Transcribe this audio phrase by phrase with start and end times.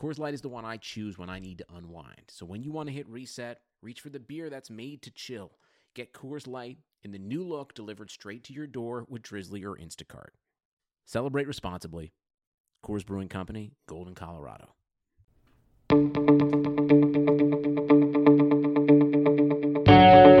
[0.00, 2.22] Coors Light is the one I choose when I need to unwind.
[2.28, 5.52] So when you want to hit reset, reach for the beer that's made to chill.
[5.94, 9.76] Get Coors Light in the new look delivered straight to your door with Drizly or
[9.76, 10.30] Instacart.
[11.04, 12.14] Celebrate responsibly.
[12.82, 14.70] Coors Brewing Company, Golden, Colorado.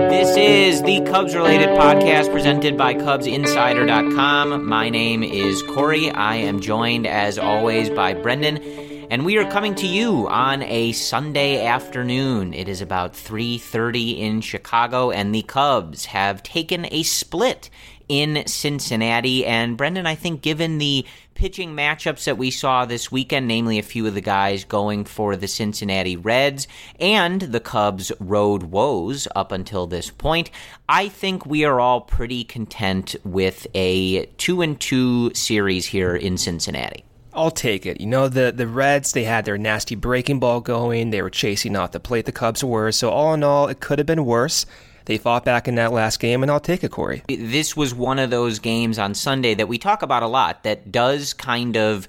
[0.08, 4.66] This is the Cubs related podcast presented by CubsInsider.com.
[4.66, 6.10] My name is Corey.
[6.10, 8.89] I am joined, as always, by Brendan.
[9.10, 12.54] And we are coming to you on a Sunday afternoon.
[12.54, 17.70] It is about 3:30 in Chicago and the Cubs have taken a split
[18.08, 23.48] in Cincinnati and Brendan I think given the pitching matchups that we saw this weekend,
[23.48, 26.68] namely a few of the guys going for the Cincinnati Reds
[27.00, 30.52] and the Cubs' road woes up until this point,
[30.88, 36.38] I think we are all pretty content with a 2 and 2 series here in
[36.38, 37.02] Cincinnati.
[37.32, 38.00] I'll take it.
[38.00, 41.10] You know, the, the Reds, they had their nasty breaking ball going.
[41.10, 42.26] They were chasing off the plate.
[42.26, 42.90] The Cubs were.
[42.92, 44.66] So, all in all, it could have been worse.
[45.06, 47.22] They fought back in that last game, and I'll take it, Corey.
[47.28, 50.92] This was one of those games on Sunday that we talk about a lot that
[50.92, 52.06] does kind of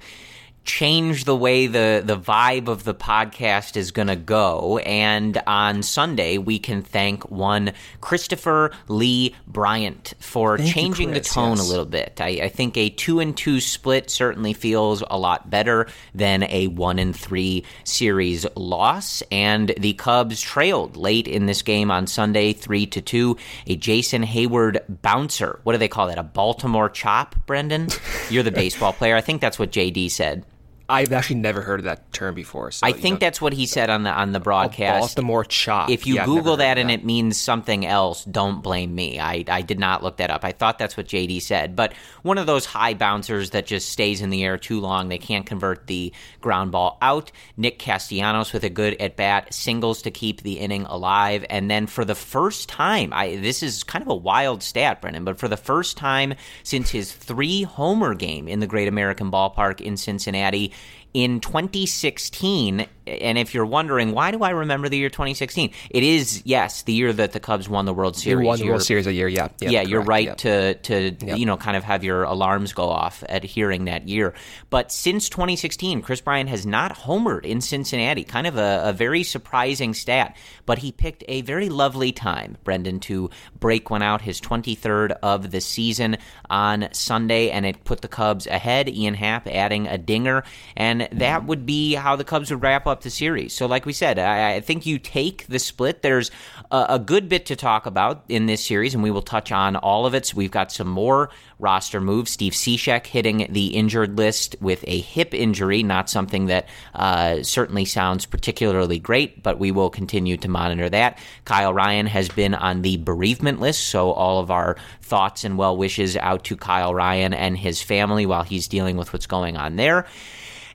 [0.63, 5.81] change the way the the vibe of the podcast is going to go and on
[5.81, 11.67] Sunday we can thank one Kristopher Lee Bryant for Thank you, changing the tone yes.
[11.67, 12.19] a little bit.
[12.21, 16.67] I, I think a two and two split certainly feels a lot better than a
[16.67, 19.23] one and three series loss.
[19.31, 23.37] And the Cubs trailed late in this game on Sunday, three to two.
[23.67, 25.59] A Jason Heyward bouncer.
[25.63, 26.17] What do they call that?
[26.17, 27.89] A Baltimore chop, Brendan?
[28.29, 29.15] You're the baseball player.
[29.15, 30.45] I think that's what JD said.
[30.91, 32.69] I've actually never heard of that term before.
[32.71, 34.99] So, I you think know, that's what he said on the on the broadcast.
[34.99, 35.89] Baltimore chop.
[35.89, 39.17] If you Yeah, Google that and it means something else, don't blame me.
[39.17, 40.43] I, I did not look that up.
[40.43, 41.75] I thought that's what JD said.
[41.75, 41.93] But
[42.23, 45.45] one of those high bouncers that just stays in the air too long, they can't
[45.45, 47.31] convert the ground ball out.
[47.55, 51.45] Nick Castellanos with a good at bat, singles to keep the inning alive.
[51.49, 55.23] And then for the first time, I this is kind of a wild stat, Brennan,
[55.23, 59.79] but for the first time since his three homer game in the Great American Ballpark
[59.79, 60.73] in Cincinnati,
[61.13, 66.41] in 2016, and if you're wondering why do I remember the year 2016, it is
[66.45, 68.45] yes the year that the Cubs won the World Series.
[68.45, 69.49] won the You're- World Series a year, yeah.
[69.59, 73.23] yeah, Yeah, you're right to to you know kind of have your alarms go off
[73.27, 74.33] at hearing that year.
[74.69, 78.23] But since 2016, Kris Bryant has not homered in Cincinnati.
[78.23, 80.35] Kind of a, a very surprising stat.
[80.65, 83.29] But he picked a very lovely time, Brendan, to
[83.59, 86.17] break one out, his 23rd of the season
[86.49, 88.87] on Sunday, and it put the Cubs ahead.
[88.87, 90.43] Ian Happ adding a dinger,
[90.77, 93.53] and that would be how the Cubs would wrap up the series.
[93.53, 96.01] So, like we said, I, I think you take the split.
[96.01, 96.31] There's
[96.71, 99.75] a, a good bit to talk about in this series, and we will touch on
[99.75, 100.25] all of it.
[100.25, 101.29] So, we've got some more
[101.61, 102.31] roster moves.
[102.31, 107.85] Steve Cishek hitting the injured list with a hip injury, not something that uh, certainly
[107.85, 111.19] sounds particularly great, but we will continue to monitor that.
[111.45, 115.77] Kyle Ryan has been on the bereavement list, so all of our thoughts and well
[115.77, 119.75] wishes out to Kyle Ryan and his family while he's dealing with what's going on
[119.75, 120.07] there.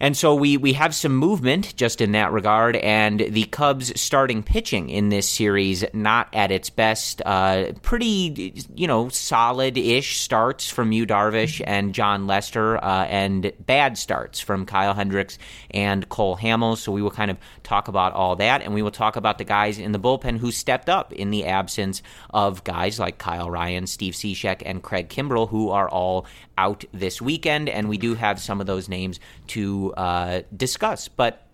[0.00, 4.42] And so we, we have some movement just in that regard, and the Cubs starting
[4.42, 7.22] pitching in this series not at its best.
[7.24, 13.52] Uh, pretty, you know, solid ish starts from Yu Darvish and Jon Lester, uh, and
[13.64, 15.38] bad starts from Kyle Hendricks
[15.70, 16.78] and Cole Hamels.
[16.78, 19.44] So we will kind of talk about all that, and we will talk about the
[19.44, 23.86] guys in the bullpen who stepped up in the absence of guys like Kyle Ryan,
[23.86, 27.68] Steve Cishek, and Craig Kimbrel, who are all out this weekend.
[27.68, 31.08] And we do have some of those names to uh, discuss.
[31.08, 31.46] But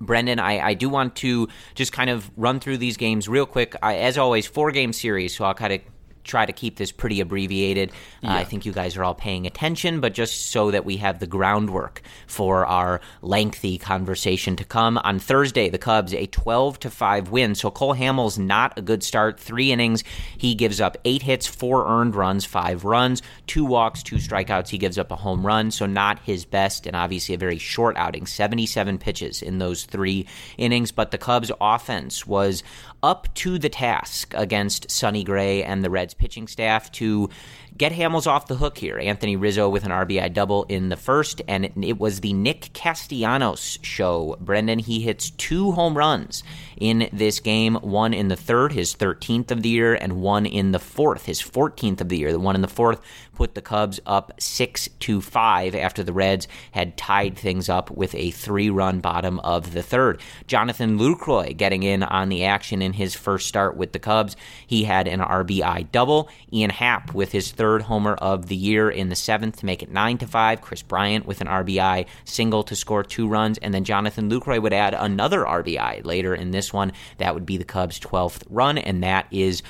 [0.00, 3.76] Brendan, I, I do want to just kind of run through these games real quick.
[3.82, 5.80] I, as always, four game series, so I'll kind of
[6.24, 7.90] try to keep this pretty abbreviated.
[8.22, 11.18] Uh, I think you guys are all paying attention, but just so that we have
[11.18, 14.98] the groundwork for our lengthy conversation to come.
[14.98, 17.54] On Thursday, the Cubs a 12 to 5 win.
[17.54, 19.38] So Cole Hamels not a good start.
[19.38, 20.04] 3 innings,
[20.36, 24.68] he gives up 8 hits, 4 earned runs, 5 runs, 2 walks, 2 strikeouts.
[24.68, 27.96] He gives up a home run, so not his best and obviously a very short
[27.96, 28.26] outing.
[28.26, 30.26] 77 pitches in those 3
[30.58, 32.62] innings, but the Cubs offense was
[33.04, 37.28] up to the task against Sonny Gray and the Reds pitching staff to
[37.76, 38.98] get Hamels off the hook here.
[38.98, 42.70] Anthony Rizzo with an RBI double in the first, and it, it, was the Nick
[42.72, 44.36] Castellanos show.
[44.40, 46.44] Brendan, he hits two home runs
[46.76, 50.72] in this game one in the third, his 13th of the year, and one in
[50.72, 52.32] the fourth, his 14th of the year.
[52.32, 53.00] The one in the fourth
[53.34, 58.14] put the Cubs up 6 to 5 after the Reds had tied things up with
[58.14, 60.20] a three run bottom of the third.
[60.46, 64.36] Jonathan Lucroy getting in on the action in his first start with the Cubs.
[64.66, 66.28] He had an RBI double.
[66.52, 69.90] Ian Happ with his third homer of the year in the seventh to make it
[69.90, 70.60] 9 to 5.
[70.60, 73.58] Kris Bryant with an RBI single to score two runs.
[73.58, 76.92] And then Jonathan Lucroy would add another RBI later in this one.
[77.18, 78.78] That would be the Cubs' 12th run.
[78.78, 79.62] And that is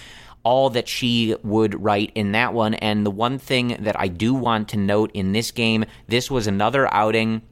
[0.43, 2.75] all that she would write in that one.
[2.75, 6.47] And the one thing that I do want to note in this game, this was
[6.47, 7.43] another outing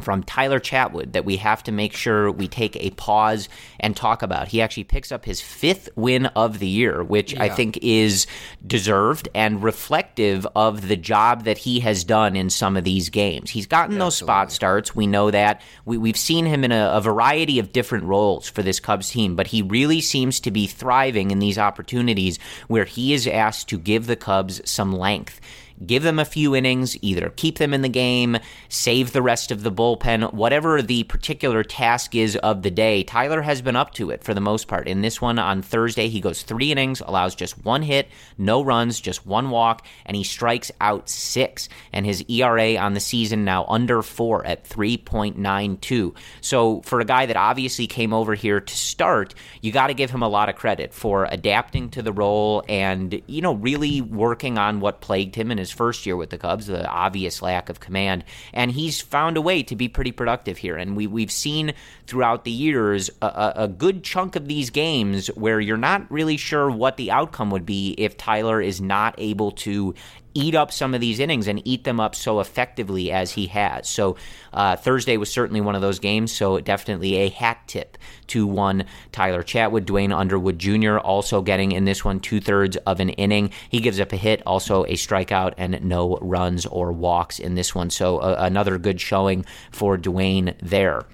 [0.00, 3.48] from Tyler Chatwood that we have to make sure we take a pause
[3.80, 4.48] and talk about.
[4.48, 7.42] He actually picks up his fifth win of the year, which yeah.
[7.42, 8.26] I think is
[8.66, 13.50] deserved and reflective of the job that he has done in some of these games.
[13.50, 14.94] He's gotten those spot starts.
[14.94, 15.60] We know that.
[15.84, 19.36] We, have seen him in a, a variety of different roles for this Cubs team,
[19.36, 22.38] but he really seems to be thriving in these opportunities
[22.68, 25.40] where he is asked to give the Cubs some length
[25.84, 28.38] give them a few innings, either keep them in the game,
[28.68, 33.02] save the rest of the bullpen, whatever the particular task is of the day.
[33.02, 34.86] Tyler has been up to it for the most part.
[34.86, 39.00] In this one on Thursday, he goes three innings, allows just one hit, no runs,
[39.00, 41.68] just one walk, and he strikes out six.
[41.92, 46.14] And his ERA on the season now under four at 3.92.
[46.40, 50.10] So for a guy that obviously came over here to start, you got to give
[50.10, 54.58] him a lot of credit for adapting to the role and, you know, really working
[54.58, 57.80] on what plagued him in his first year with the Cubs, the obvious lack of
[57.80, 60.76] command, and he's found a way to be pretty productive here.
[60.76, 61.72] And we we've seen
[62.06, 66.70] throughout the years a, a good chunk of these games where you're not really sure
[66.70, 69.94] what the outcome would be if Tyler is not able to
[70.34, 73.88] eat up some of these innings and eat them up so effectively as he has.
[73.88, 74.16] So
[74.52, 76.32] uh, Thursday was certainly one of those games.
[76.32, 80.98] So definitely a hat tip to one Tyler Chatwood, Duane Underwood Jr.
[80.98, 83.50] also getting in this one two thirds of an inning.
[83.68, 87.74] He gives up a hit, also a strikeout, and no runs or walks in this
[87.74, 87.90] one.
[87.90, 91.04] So uh, another good showing for Duane there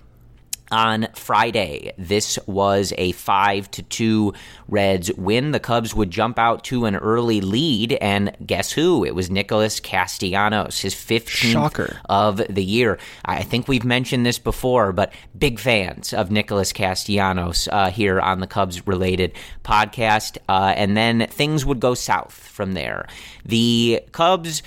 [0.70, 1.92] on Friday.
[1.98, 4.32] This was a 5 to 2
[4.68, 5.50] Reds win.
[5.52, 9.04] The Cubs would jump out to an early lead and guess who?
[9.04, 12.00] It was Nicholas Castellanos, his 15th Shocker.
[12.08, 12.98] of the year.
[13.24, 18.40] I think we've mentioned this before, but big fans of Nicholas Castellanos uh, here on
[18.40, 19.32] the Cubs related
[19.64, 20.38] podcast.
[20.48, 23.06] Uh, and then things would go south from there.
[23.44, 24.62] The Cubs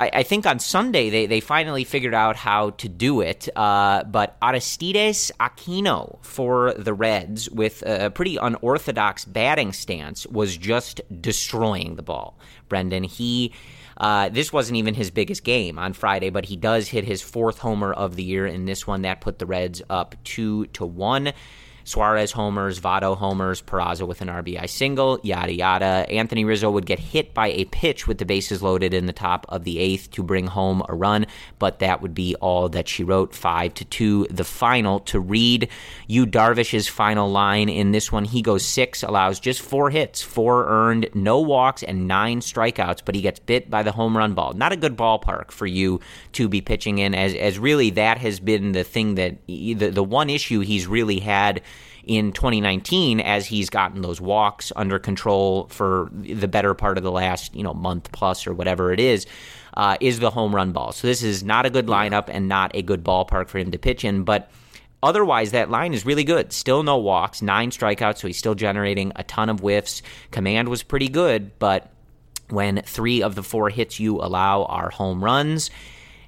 [0.00, 3.48] I, I, think on Sunday they, they finally figured out how to do it.
[3.56, 11.00] Uh, but Aristides Aquino for the Reds, with a pretty unorthodox batting stance, was just
[11.20, 12.38] destroying the ball.
[12.68, 13.52] Brendan, he.
[13.96, 17.58] Uh, this wasn't even his biggest game on Friday, but he does hit his fourth
[17.58, 19.02] homer of the year in this one.
[19.02, 21.32] That put the Reds up two to one.
[21.88, 26.06] Suarez homers, Votto homers, Peraza with an RBI single, yada yada.
[26.10, 29.46] Anthony Rizzo would get hit by a pitch with the bases loaded in the top
[29.48, 31.24] of the eighth to bring home a run,
[31.58, 33.34] but that would be all that she wrote.
[33.34, 35.00] Five to two, the final.
[35.00, 35.70] To read
[36.06, 40.68] Yu Darvish's final line in this one, he goes six, allows just four hits, four
[40.68, 44.52] earned, no walks, and nine strikeouts, but he gets bit by the home run ball.
[44.52, 46.00] Not a good ballpark for you
[46.32, 50.04] to be pitching in, as as really that has been the thing that the the
[50.04, 51.62] one issue he's really had
[52.08, 57.12] in 2019 as he's gotten those walks under control for the better part of the
[57.12, 59.26] last you know month plus or whatever it is.
[59.74, 60.90] Uh, is the home run ball.
[60.90, 63.78] So this is not a good lineup and not a good ballpark for him to
[63.78, 64.50] pitch in, but
[65.02, 69.12] otherwise that line is really good still no walks nine strikeouts so he's still generating
[69.14, 71.92] a ton of whiffs command was pretty good but
[72.48, 75.70] when three of the four hits you allow are home runs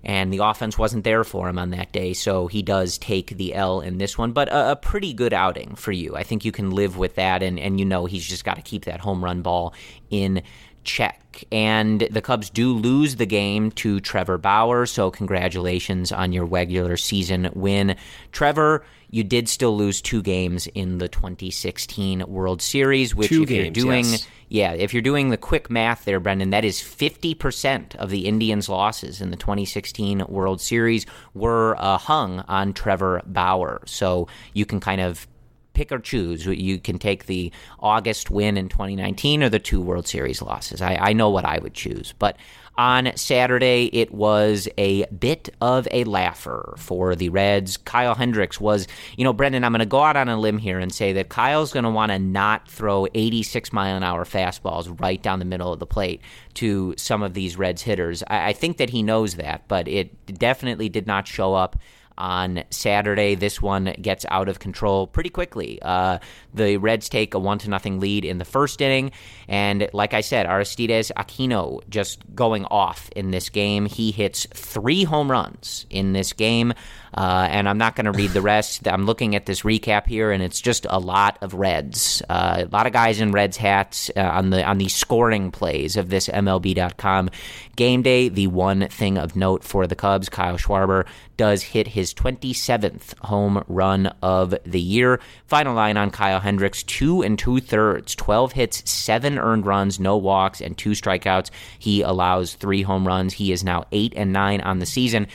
[0.04, 3.54] and the offense wasn't there for him on that day, so he does take the
[3.54, 4.33] L in this one.
[4.33, 6.16] But a, a pretty good outing for you.
[6.16, 8.62] I think you can live with that, and, and you know he's just got to
[8.62, 9.75] keep that home run ball
[10.11, 10.42] in
[10.85, 11.45] check.
[11.52, 16.97] And the Cubs do lose the game to Trevor Bauer, so congratulations on your regular
[16.97, 17.97] season win.
[18.33, 23.49] Trevor, you did still lose two games in the 2016 World Series, which two if
[23.49, 24.29] games, you're doing yes.
[24.49, 28.69] yeah, if you're doing the quick math there, Brendan, that is 50% of the Indians'
[28.69, 33.83] losses in the 2016 World Series were uh, hung on Trevor Bauer.
[33.87, 35.26] So you can kind of
[35.75, 36.47] pick or choose.
[36.47, 40.81] You can take the August win in 2019 or the two World Series losses.
[40.81, 42.14] I, I know what I would choose.
[42.19, 42.37] But
[42.80, 47.76] on Saturday, it was a bit of a laugher for the Reds.
[47.76, 50.78] Kyle Hendricks was, you know, Brendan, I'm going to go out on a limb here
[50.78, 54.99] and say that Kyle's going to want to not throw 86 mile an hour fastballs
[54.99, 56.22] right down the middle of the plate
[56.54, 58.22] to some of these Reds hitters.
[58.26, 61.76] I, I think that he knows that, but it definitely did not show up
[62.16, 63.34] on Saturday.
[63.34, 65.80] This one gets out of control pretty quickly.
[65.82, 66.18] Uh,
[66.54, 69.12] the Reds take a one to nothing lead in the first inning,
[69.49, 73.87] and like I said, Aristides Aquino just going off in this game.
[73.87, 76.73] He hits three home runs in this game.
[77.12, 78.87] Uh, and I'm not going to read the rest.
[78.88, 82.23] I'm looking at this recap here, and it's just a lot of Reds.
[82.28, 85.97] Uh, a lot of guys in Reds hats uh, on the on the scoring plays
[85.97, 87.30] of this MLB.com
[87.76, 88.28] game day.
[88.28, 93.64] The one thing of note for the Cubs, Kyle Schwarber does hit his 27th home
[93.66, 95.21] run of the year.
[95.47, 100.16] Final line on Kyle Hendricks: two and two thirds, 12 hits, seven earned runs, no
[100.16, 101.50] walks, and two strikeouts.
[101.78, 103.35] He allows three home runs.
[103.35, 105.28] He is now eight and nine on the season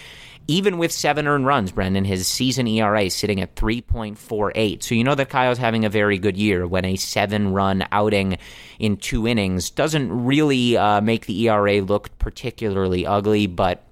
[0.47, 4.83] even with seven earned runs, Brendan, his season ERA is sitting at 3.48.
[4.83, 8.37] So you know that Kyle's having a very good year when a seven run outing
[8.77, 13.83] in two innings doesn't really uh, make the ERA look particularly ugly, but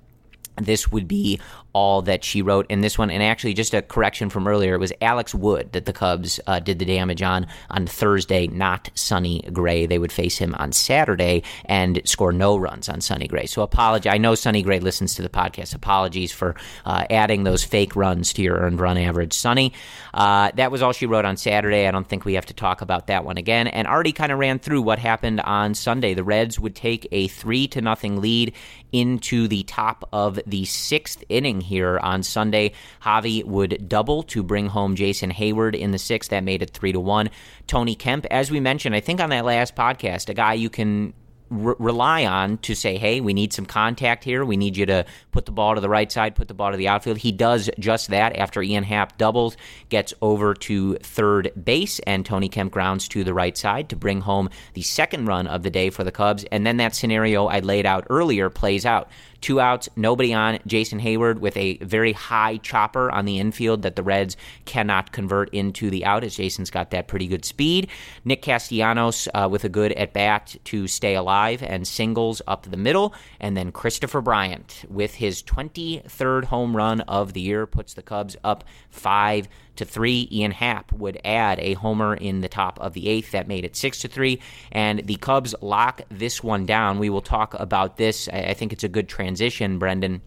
[0.62, 1.40] this would be
[1.74, 3.10] all that she wrote in this one.
[3.10, 6.60] And actually, just a correction from earlier, it was Alex Wood that the Cubs uh,
[6.60, 9.86] did the damage on on Thursday, not Sonny Gray.
[9.86, 13.46] They would face him on Saturday and score no runs on Sonny Gray.
[13.46, 14.10] So apology.
[14.10, 15.74] I know Sonny Gray listens to the podcast.
[15.74, 19.74] Apologies for uh, adding those fake runs to your earned run average, Sonny.
[20.14, 21.88] Uh, that was all she wrote on Saturday.
[21.88, 23.68] I don't think we have to talk about that one again.
[23.68, 26.14] And Artie kind of ran through what happened on Sunday.
[26.14, 28.54] The Reds would take a three to nothing lead
[28.94, 32.72] into the top of the sixth inning here on Sunday.
[33.02, 36.30] Javi would double to bring home Jason Heyward in the sixth.
[36.30, 37.30] That made it three to one.
[37.68, 41.14] Tony Kemp, as we mentioned, I think on that last podcast, a guy you can
[41.54, 44.44] re- rely on to say, hey, we need some contact here.
[44.44, 46.78] We need you to put the ball to the right side, put the ball to
[46.78, 47.18] the outfield.
[47.18, 49.56] He does just that after Ian Happ doubles,
[49.90, 54.22] gets over to third base, and Tony Kemp grounds to the right side to bring
[54.22, 56.46] home the second run of the day for the Cubs.
[56.52, 59.10] And then that scenario I laid out earlier plays out.
[59.44, 60.58] Two outs, nobody on.
[60.66, 65.54] Jason Heyward with a very high chopper on the infield that the Reds cannot convert
[65.54, 67.90] into the out, as Jason's got that pretty good speed.
[68.24, 72.78] Nick Castellanos uh, with a good at bat to stay alive and singles up the
[72.78, 73.14] middle.
[73.42, 78.38] And then Kristopher Bryant with his 23rd home run of the year puts the Cubs
[78.46, 80.28] up five to three.
[80.32, 83.32] Ian Happ would add a homer in the top of the eighth.
[83.32, 84.40] That made it six to three.
[84.72, 87.00] And the Cubs lock this one down.
[87.00, 88.28] We will talk about this.
[88.30, 90.22] I think it's a good transition, Brendan.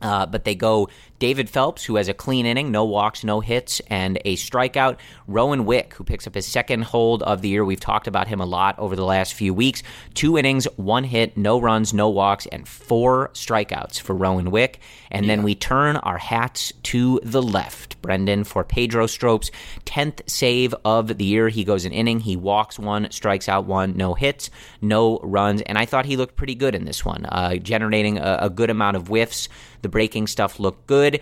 [0.00, 0.88] Uh, but they go
[1.18, 4.98] David Phelps, who has a clean inning, no walks, no hits, and a strikeout.
[5.26, 7.64] Rowan Wick, who picks up his second hold of the year.
[7.64, 9.82] We've talked about him a lot over the last few weeks.
[10.14, 14.80] Two innings, one hit, no runs, no walks, and four strikeouts for Rowan Wick.
[15.10, 15.32] And yeah.
[15.34, 19.50] then we turn our hats to the left, Brendan, for Pedro Strop's
[19.86, 21.48] 10th save of the year.
[21.48, 24.50] He goes an inning, he walks one, strikes out one, no hits,
[24.80, 25.62] no runs.
[25.62, 28.70] And I thought he looked pretty good in this one, uh, generating a, a good
[28.70, 29.48] amount of whiffs.
[29.82, 31.20] The breaking stuff looked good.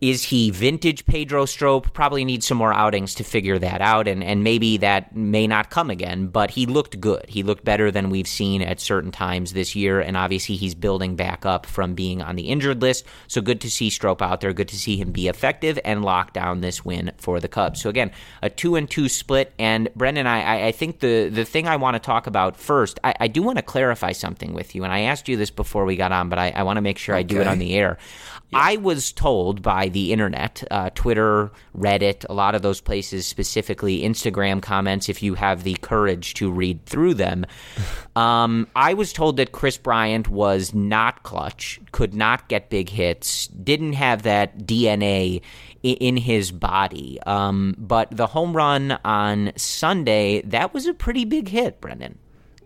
[0.00, 1.92] Is he vintage Pedro Strop?
[1.92, 5.68] Probably needs some more outings to figure that out, and, and maybe that may not
[5.68, 7.26] come again, but he looked good.
[7.28, 11.16] He looked better than we've seen at certain times this year, and obviously he's building
[11.16, 13.04] back up from being on the injured list.
[13.28, 14.54] So good to see Strop out there.
[14.54, 17.82] Good to see him be effective and lock down this win for the Cubs.
[17.82, 19.52] So again, a two and two split.
[19.58, 23.14] And Brendan, I, I think the, the thing I want to talk about first, I,
[23.20, 25.96] I do want to clarify something with you, and I asked you this before we
[25.96, 27.20] got on, but I, I want to make sure okay.
[27.20, 27.98] I do it on the air.
[28.50, 28.58] Yeah.
[28.62, 34.00] I was told by the internet, uh, Twitter, Reddit, a lot of those places, specifically
[34.00, 37.46] Instagram comments, if you have the courage to read through them.
[38.16, 43.46] um, I was told that Kris Bryant was not clutch, could not get big hits,
[43.48, 45.42] didn't have that DNA
[45.82, 47.18] in his body.
[47.26, 52.18] Um, but the home run on Sunday, that was a pretty big hit, Brendan.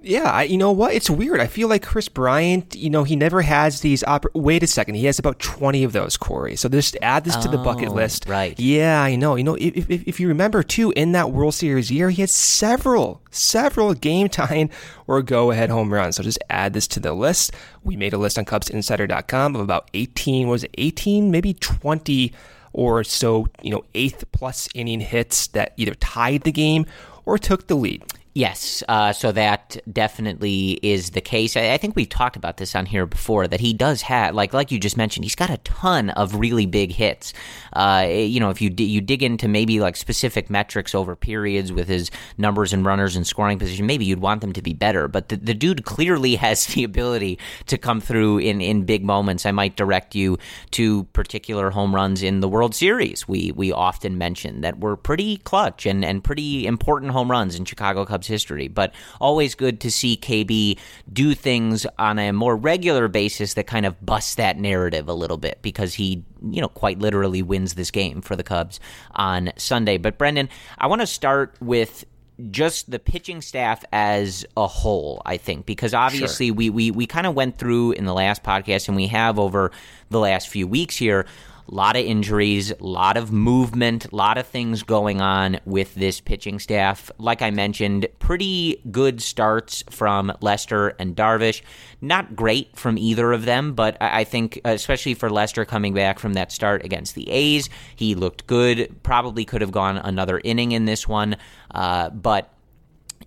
[0.05, 0.93] Yeah, I, you know what?
[0.93, 1.41] It's weird.
[1.41, 4.03] I feel like Kris Bryant, you know, he never has these.
[4.03, 6.57] Oper- Wait a second, he has about twenty of those, Corey.
[6.57, 8.29] So just add this oh, to the bucket oh, list.
[8.29, 8.59] Right?
[8.61, 9.37] Yeah, I know.
[9.37, 12.29] You know, if, if, if you remember too, in that World Series year, he had
[12.29, 14.71] several, several game tying
[15.07, 16.17] or go ahead home runs.
[16.17, 17.53] So just add this to the list.
[17.83, 20.49] We made a list on CubsInsider.com of about eighteen.
[20.49, 21.31] Was it eighteen?
[21.31, 22.35] Maybe twenty
[22.75, 23.47] or so.
[23.63, 26.85] You know, eighth plus inning hits that either tied the game
[27.25, 28.05] or took the lead.
[28.37, 31.57] Yes, uh, so that definitely is the case.
[31.57, 34.53] I, I, think we've talked about this on here before that he does have, like
[34.53, 37.33] like you just mentioned, he's got a ton of really big hits.
[37.75, 41.87] Uh, you know, if you you dig into maybe like specific metrics over periods with
[41.87, 45.07] his numbers and runners and scoring position, maybe you'd want them to be better.
[45.07, 49.47] But the, the dude clearly has the ability to come through in in big moments.
[49.47, 50.39] I might direct you
[50.73, 53.29] to particular home runs in the World Series.
[53.29, 57.65] We we often mention that were pretty clutch and and pretty important home runs in
[57.65, 58.69] Chicago Cubs Cubs history.
[58.69, 60.79] But always good to see KB
[61.13, 65.37] do things on a more regular basis that kind of bust that narrative a little
[65.37, 68.81] bit because he, you know, quite literally wins this game for the Cubs
[69.15, 69.99] on Sunday.
[69.99, 72.05] But Brendan, I want to start with
[72.51, 76.55] just the pitching staff as a whole, I think, because obviously sure.
[76.57, 79.71] we, we, we kind of went through in the last podcast and we have over
[80.11, 81.27] the last few weeks here
[81.69, 86.21] lot of injuries, a lot of movement, a lot of things going on with this
[86.21, 87.11] pitching staff.
[87.19, 91.63] Like I mentioned, pretty good starts from Lester and Darvish.
[92.01, 96.35] Not great from either of them, but I think, especially for Lester coming back from
[96.35, 99.03] that start against the A's, he looked good.
[99.03, 101.37] Probably could have gone another inning in this one,
[101.71, 102.54] uh, but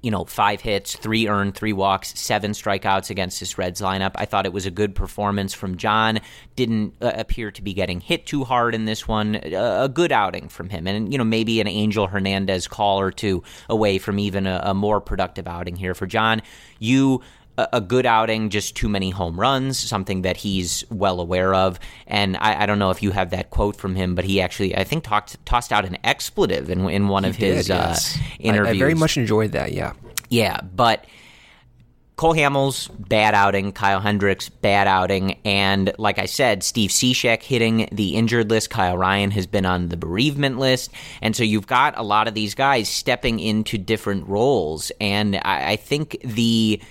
[0.01, 4.11] you know, five hits, three earned, three walks, seven strikeouts against this Reds lineup.
[4.15, 6.19] I thought it was a good performance from Jon.
[6.55, 9.35] Didn't uh, appear to be getting hit too hard in this one.
[9.35, 10.87] Uh, a good outing from him.
[10.87, 14.73] And, you know, maybe an Angel Hernandez call or two away from even a, a
[14.73, 16.41] more productive outing here for Jon.
[16.79, 17.21] You
[17.57, 21.79] a good outing, just too many home runs, something that he's well aware of.
[22.05, 24.75] And I, I, don't know if you have that quote from him, but he actually,
[24.77, 28.15] I think, talked, tossed out an expletive in, in one he of his did, yes.
[28.15, 28.67] uh, interviews.
[28.67, 29.93] I, I very much enjoyed that, yeah.
[30.29, 31.05] Yeah, but
[32.17, 33.71] Cole Hamels, bad outing.
[33.71, 35.39] Kyle Hendricks, bad outing.
[35.45, 38.71] And like I said, Steve Cishek hitting the injured list.
[38.71, 40.91] Kyle Ryan has been on the bereavement list.
[41.21, 44.91] And so you've got a lot of these guys stepping into different roles.
[44.99, 46.81] And I, I think the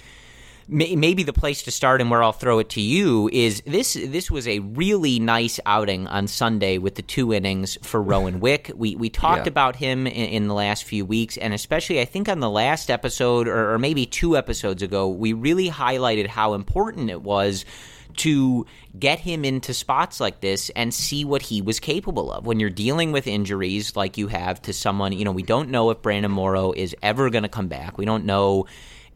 [0.68, 4.30] maybe the place to start and where I'll throw it to you is this this
[4.30, 8.72] was a really nice outing on Sunday with the two innings for Rowan Wick.
[8.74, 9.50] We we talked yeah.
[9.50, 12.90] about him in, in, the last few weeks and especially I think on the last
[12.90, 17.64] episode or, or maybe two episodes ago we really highlighted how important it was
[18.16, 18.66] to
[18.98, 22.46] get him into spots like this and see what he was capable of.
[22.46, 25.90] When you're dealing with injuries like you have to someone, you know, we don't know
[25.90, 27.98] if Brandon Morrow is ever going to come back.
[27.98, 28.66] We don't know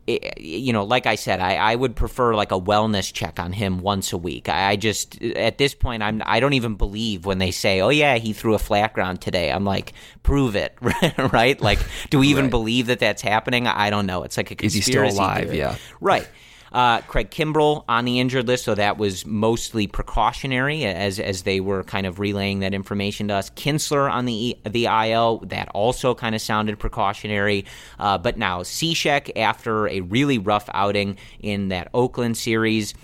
[0.07, 3.81] you know, like I said, I, I would prefer like a wellness check on him
[3.81, 4.49] once a week.
[4.49, 7.91] I, I just at this point, I'm I don't even believe when they say, "Oh
[7.91, 9.93] yeah, he threw a flat ground today." I'm like,
[10.23, 10.77] prove it,
[11.33, 11.61] right?
[11.61, 11.79] Like,
[12.11, 12.51] do we even right.
[12.51, 13.67] believe that that's happening?
[13.67, 14.23] I don't know.
[14.25, 14.79] It's like a conspiracy.
[14.81, 15.45] Is he still alive?
[15.45, 15.59] Theory.
[15.59, 16.29] Yeah, right.
[16.73, 21.61] Uh, Craig Kimbrel on the injured list, so that was mostly precautionary as as they
[21.61, 23.51] were kind of relaying that information to us.
[23.51, 27.65] Kintzler on the the IL, that also kind of sounded precautionary.
[27.99, 32.95] Uh, but now Cishek, after a really rough outing in that Oakland series,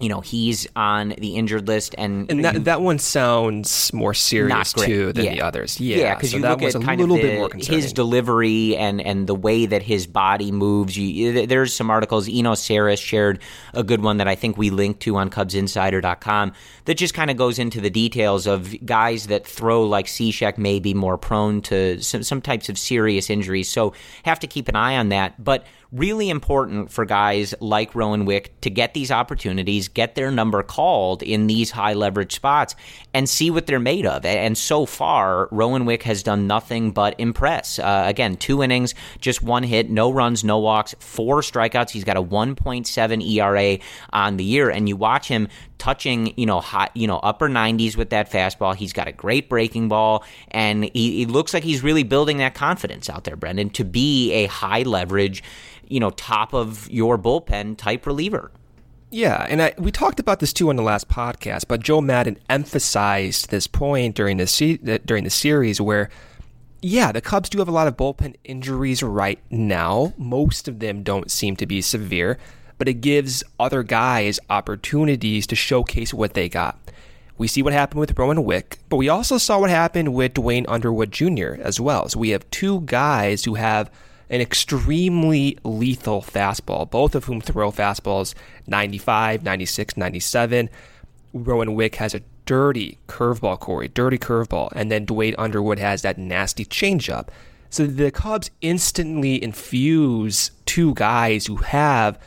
[0.00, 4.72] you know he's on the injured list, and and that that one sounds more serious
[4.72, 5.34] too than yeah.
[5.34, 5.78] the others.
[5.80, 9.34] Yeah, because yeah, so you look at kind of the, his delivery and and the
[9.34, 10.96] way that his body moves.
[10.96, 12.28] You, there's some articles.
[12.28, 13.40] Eno Sarris shared
[13.74, 16.52] a good one that I think we linked to on CubsInsider.com
[16.86, 20.80] that just kind of goes into the details of guys that throw like Cishek may
[20.80, 23.68] be more prone to some, some types of serious injuries.
[23.68, 23.92] So
[24.24, 28.60] have to keep an eye on that, but really important for guys like Rowan Wick
[28.60, 32.74] to get these opportunities, get their number called in these high leverage spots,
[33.12, 34.24] and see what they're made of.
[34.24, 37.78] And so far, Rowan Wick has done nothing but impress.
[37.78, 41.90] Uh, again, two innings, just one hit, no runs, no walks, four strikeouts.
[41.90, 43.78] He's got a 1.7 ERA
[44.12, 45.48] on the year, and you watch him
[45.78, 48.74] touching, you know, hot, you know, upper 90s with that fastball.
[48.74, 52.54] He's got a great breaking ball, and he, he looks like he's really building that
[52.54, 55.42] confidence out there, Brendan, to be a high leverage
[55.90, 58.50] you know, top of your bullpen type reliever.
[59.10, 62.38] Yeah, and I, we talked about this too on the last podcast, but Joe Maddon
[62.48, 66.10] emphasized this point during the se- during the series where,
[66.80, 70.14] yeah, the Cubs do have a lot of bullpen injuries right now.
[70.16, 72.38] Most of them don't seem to be severe,
[72.78, 76.78] but it gives other guys opportunities to showcase what they got.
[77.36, 80.66] We see what happened with Rowan Wick, but we also saw what happened with Duane
[80.68, 81.54] Underwood Jr.
[81.58, 82.08] as well.
[82.08, 83.90] So we have two guys who have
[84.30, 88.34] an extremely lethal fastball, both of whom throw fastballs
[88.66, 90.70] 95, 96, 97.
[91.32, 96.18] Rowan Wick has a dirty curveball, Corey, dirty curveball, and then Duane Underwood has that
[96.18, 97.28] nasty changeup.
[97.68, 102.18] So the Cubs instantly infuse two guys who have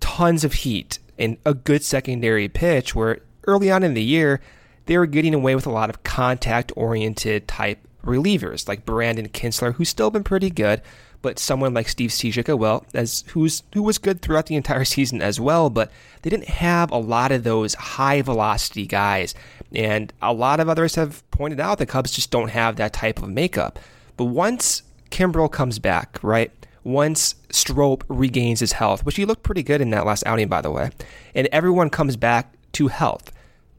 [0.00, 4.40] tons of heat and a good secondary pitch where early on in the year,
[4.86, 9.74] they were getting away with a lot of contact oriented type relievers like Brandon Kintzler,
[9.74, 10.82] who's still been pretty good,
[11.24, 15.22] but someone like Steve Cishek, well, as who's who was good throughout the entire season
[15.22, 19.34] as well, but they didn't have a lot of those high velocity guys.
[19.74, 23.22] And a lot of others have pointed out the Cubs just don't have that type
[23.22, 23.78] of makeup.
[24.18, 26.52] But once Kimbrel comes back, right?
[26.84, 30.60] Once Strop regains his health, which he looked pretty good in that last outing, by
[30.60, 30.90] the way,
[31.34, 33.32] and everyone comes back to health,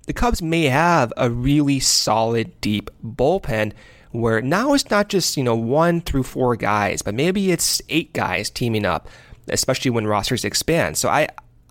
[0.08, 3.72] the Cubs may have a really solid, deep bullpen
[4.22, 8.14] where now it's not just, you know, one through four guys, but maybe it's eight
[8.14, 9.08] guys teaming up,
[9.48, 10.98] especially when rosters expand.
[10.98, 11.28] So I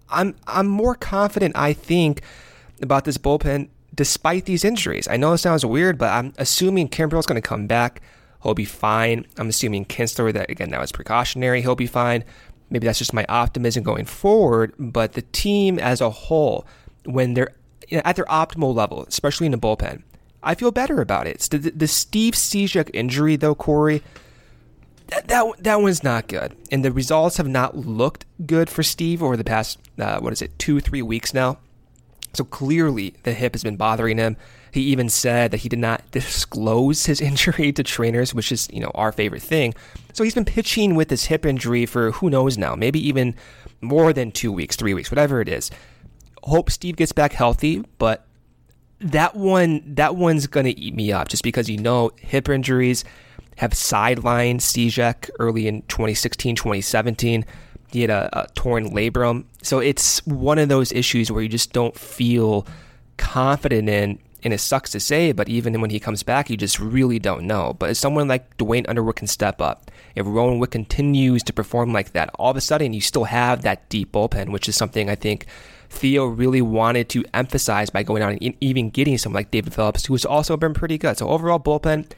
[0.08, 2.22] I'm I'm more confident, I think,
[2.80, 5.06] about this bullpen despite these injuries.
[5.08, 8.02] I know it sounds weird, but I'm assuming Kimbrel's going to come back.
[8.42, 9.26] He'll be fine.
[9.38, 11.62] I'm assuming Kintzler, that again, that was precautionary.
[11.62, 12.24] He'll be fine.
[12.70, 14.74] Maybe that's just my optimism going forward.
[14.78, 16.66] But the team as a whole,
[17.04, 17.54] when they're
[17.90, 20.02] at their optimal level, especially in the bullpen,
[20.44, 21.40] I feel better about it.
[21.40, 24.02] The, the Steve Cishek injury, though, Corey,
[25.08, 29.22] that, that that one's not good, and the results have not looked good for Steve
[29.22, 31.58] over the past uh, what is it, two three weeks now.
[32.32, 34.36] So clearly, the hip has been bothering him.
[34.72, 38.80] He even said that he did not disclose his injury to trainers, which is you
[38.80, 39.74] know our favorite thing.
[40.14, 43.34] So he's been pitching with this hip injury for who knows now, maybe even
[43.80, 45.70] more than two weeks, three weeks, whatever it is.
[46.44, 48.23] Hope Steve gets back healthy, but
[49.04, 53.04] that one that one's gonna eat me up just because you know hip injuries
[53.56, 57.44] have sidelined Cishek early in 2016, 2017.
[57.92, 61.72] He had a, a, torn labrum, so it's one of those issues where you just
[61.72, 62.66] don't feel
[63.16, 64.18] confident in.
[64.42, 67.46] And it sucks to say, but even when he comes back, you just really don't
[67.46, 67.74] know.
[67.78, 71.94] But if someone like Duane Underwood can step up, if Rowan Wick continues to perform
[71.94, 75.08] like that, all of a sudden you still have that deep bullpen, which is something
[75.08, 75.46] I think
[75.94, 80.06] Theo really wanted to emphasize by going out and even getting someone like David Phelps,
[80.06, 81.16] who has also been pretty good.
[81.18, 82.10] So overall, bullpen,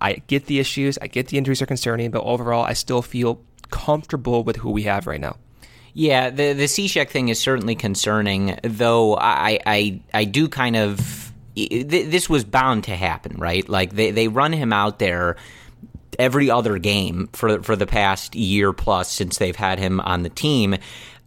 [0.00, 3.40] I get the issues, I get the injuries are concerning, but overall, I still feel
[3.70, 5.36] comfortable with who we have right now.
[5.92, 9.16] Yeah, the the Cishek thing is certainly concerning, though.
[9.16, 13.66] I I, I do kind of this was bound to happen, right?
[13.66, 15.36] Like they they run him out there
[16.18, 20.28] every other game for for the past year plus since they've had him on the
[20.28, 20.76] team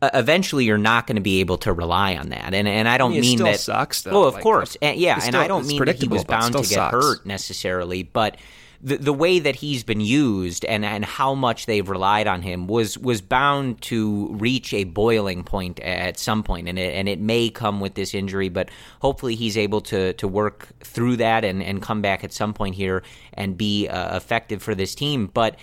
[0.02, 2.54] uh, eventually you're not going to be able to rely on that.
[2.54, 4.02] And and I don't I mean, mean that sucks.
[4.02, 4.12] Though.
[4.12, 6.54] Well, of like, course, and, yeah, still, and I don't mean that he was bound
[6.54, 6.94] to get sucks.
[6.94, 8.38] hurt necessarily, but.
[8.82, 12.66] The, the way that he's been used and, and how much they've relied on him
[12.66, 17.20] was was bound to reach a boiling point at some point, and it, and it
[17.20, 18.70] may come with this injury, but
[19.02, 22.74] hopefully he's able to to work through that and, and come back at some point
[22.74, 25.28] here and be uh, effective for this team.
[25.28, 25.58] But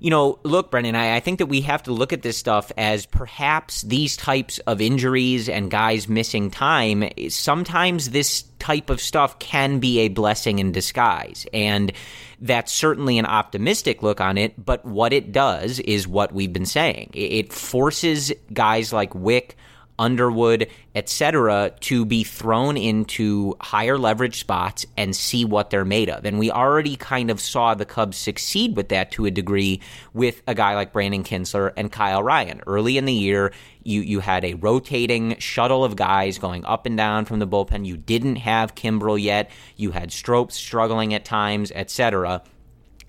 [0.00, 2.70] you know, look, Brendan, I, I, think that we have to look at this stuff
[2.76, 7.08] as perhaps these types of injuries and guys missing time.
[7.28, 11.46] Sometimes this type of stuff can be a blessing in disguise.
[11.52, 11.92] And
[12.40, 14.64] that's certainly an optimistic look on it.
[14.64, 19.56] But what it does is what we've been saying it forces guys like Wick
[19.98, 26.24] Underwood, etc., to be thrown into higher leverage spots and see what they're made of.
[26.24, 29.80] And we already kind of saw the Cubs succeed with that to a degree
[30.12, 32.60] with a guy like Brandon Kintzler and Kyle Ryan.
[32.66, 36.96] Early in the year, you you had a rotating shuttle of guys going up and
[36.96, 37.86] down from the bullpen.
[37.86, 39.50] You didn't have Kimbrel yet.
[39.76, 42.42] You had Strop struggling at times, etc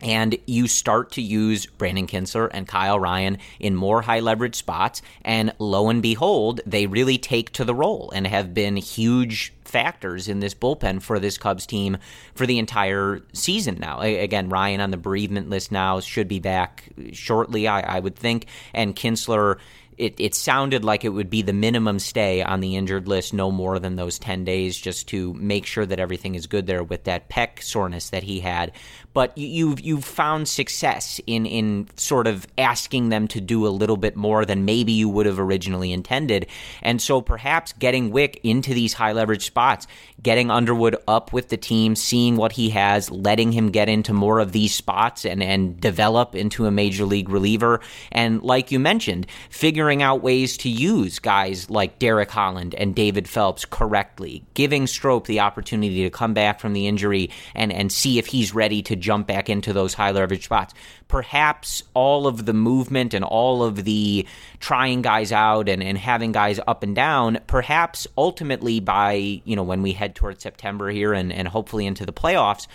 [0.02, 5.02] and you start to use Brandon Kintzler and Kyle Ryan in more high leverage spots.
[5.24, 10.28] And lo and behold, they really take to the role and have been huge factors
[10.28, 11.98] in this bullpen for this Cubs team
[12.34, 14.02] for the entire season now.
[14.02, 18.48] Again, Ryan on the bereavement list now should be back shortly, I, I would think.
[18.74, 19.58] And Kintzler.
[20.00, 23.52] it, it sounded like it would be the minimum stay on the injured list, no
[23.52, 27.04] more than those 10 days, just to make sure that everything is good there with
[27.04, 28.72] that pec soreness that he had.
[29.14, 33.98] But you've you've found success in in sort of asking them to do a little
[33.98, 36.48] bit more than maybe you would have originally intended,
[36.82, 39.88] and so perhaps getting Wick into these high leverage spots,
[40.22, 44.40] getting Underwood up with the team, seeing what he has, letting him get into more
[44.40, 49.26] of these spots and and develop into a major league reliever, and like you mentioned,
[49.50, 55.28] figuring out ways to use guys like Derek Holland and David Phelps correctly, giving Strop
[55.28, 58.96] the opportunity to come back from the injury and, and see if he's ready to
[59.00, 60.74] jump back into those high leverage spots.
[61.08, 64.28] Perhaps all of the movement and all of the
[64.60, 69.64] trying guys out and, and having guys up and down, perhaps ultimately by, you know,
[69.64, 72.68] when we head towards September here and, and hopefully into the playoffs,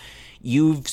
[0.45, 0.87] you've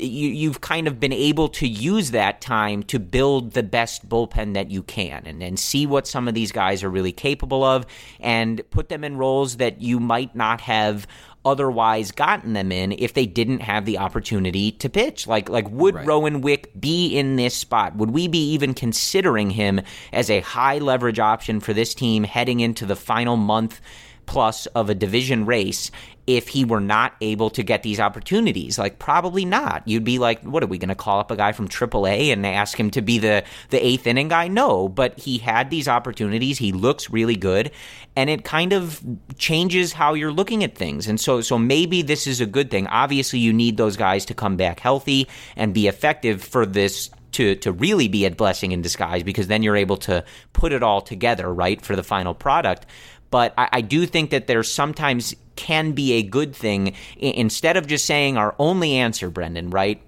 [0.00, 4.54] you, you've kind of been able to use that time to build the best bullpen
[4.54, 7.86] that you can and, and see what some of these guys are really capable of
[8.18, 11.06] and put them in roles that you might not have
[11.46, 15.26] otherwise gotten them in if they didn't have the opportunity to pitch.
[15.26, 16.06] Like like would Right.
[16.06, 17.96] Rowan Wick be in this spot?
[17.96, 19.80] Would we be even considering him
[20.12, 23.80] as a high leverage option for this team heading into the final month
[24.26, 25.90] plus of a division race
[26.26, 28.78] if he were not able to get these opportunities?
[28.78, 29.86] Like probably not.
[29.86, 32.44] You'd be like, what are we going to call up a guy from AAA and
[32.44, 34.48] ask him to be the the eighth inning guy?
[34.48, 36.58] No, but he had these opportunities.
[36.58, 37.70] He looks really good,
[38.16, 39.02] and it kind of
[39.38, 41.06] changes how you're looking at things.
[41.06, 42.86] And so so maybe this is a good thing.
[42.88, 47.54] Obviously, you need those guys to come back healthy and be effective for this to
[47.56, 51.02] to really be a blessing in disguise because then you're able to put it all
[51.02, 52.86] together right for the final product.
[53.30, 57.86] But I, I do think that there sometimes can be a good thing instead of
[57.86, 60.00] just saying our only answer, Brendan, right?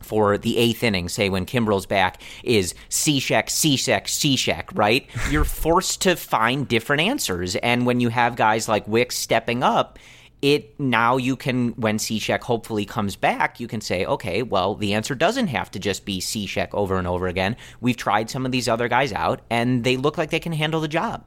[0.00, 5.08] For the eighth inning, say when Kimbrel's back, is Cishek, Cishek, Cishek, right?
[5.30, 7.54] You're forced to find different answers.
[7.56, 9.98] And when you have guys like Wick stepping up,
[10.42, 14.92] it now you can when Cishek hopefully comes back, you can say, okay, well, the
[14.92, 17.56] answer doesn't have to just be Cishek over and over again.
[17.80, 20.80] We've tried some of these other guys out, and they look like they can handle
[20.80, 21.24] the job.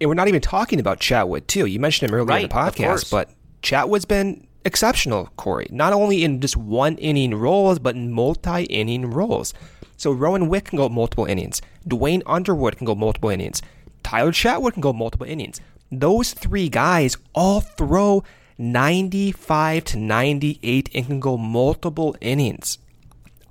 [0.00, 1.66] And we're not even talking about Chatwood, too.
[1.66, 3.04] You mentioned him earlier in the Right, of course.
[3.04, 3.30] podcast, but
[3.62, 5.66] Chatwood's been exceptional, Corey.
[5.70, 9.52] Not only in just one inning roles, but in multi inning roles.
[9.96, 11.60] So Rowan Wick can go multiple innings.
[11.86, 13.60] Duane Underwood can go multiple innings.
[14.02, 15.60] Tyler Chatwood can go multiple innings.
[15.92, 18.24] Those three guys all throw
[18.56, 22.78] 95 to 98 and can go multiple innings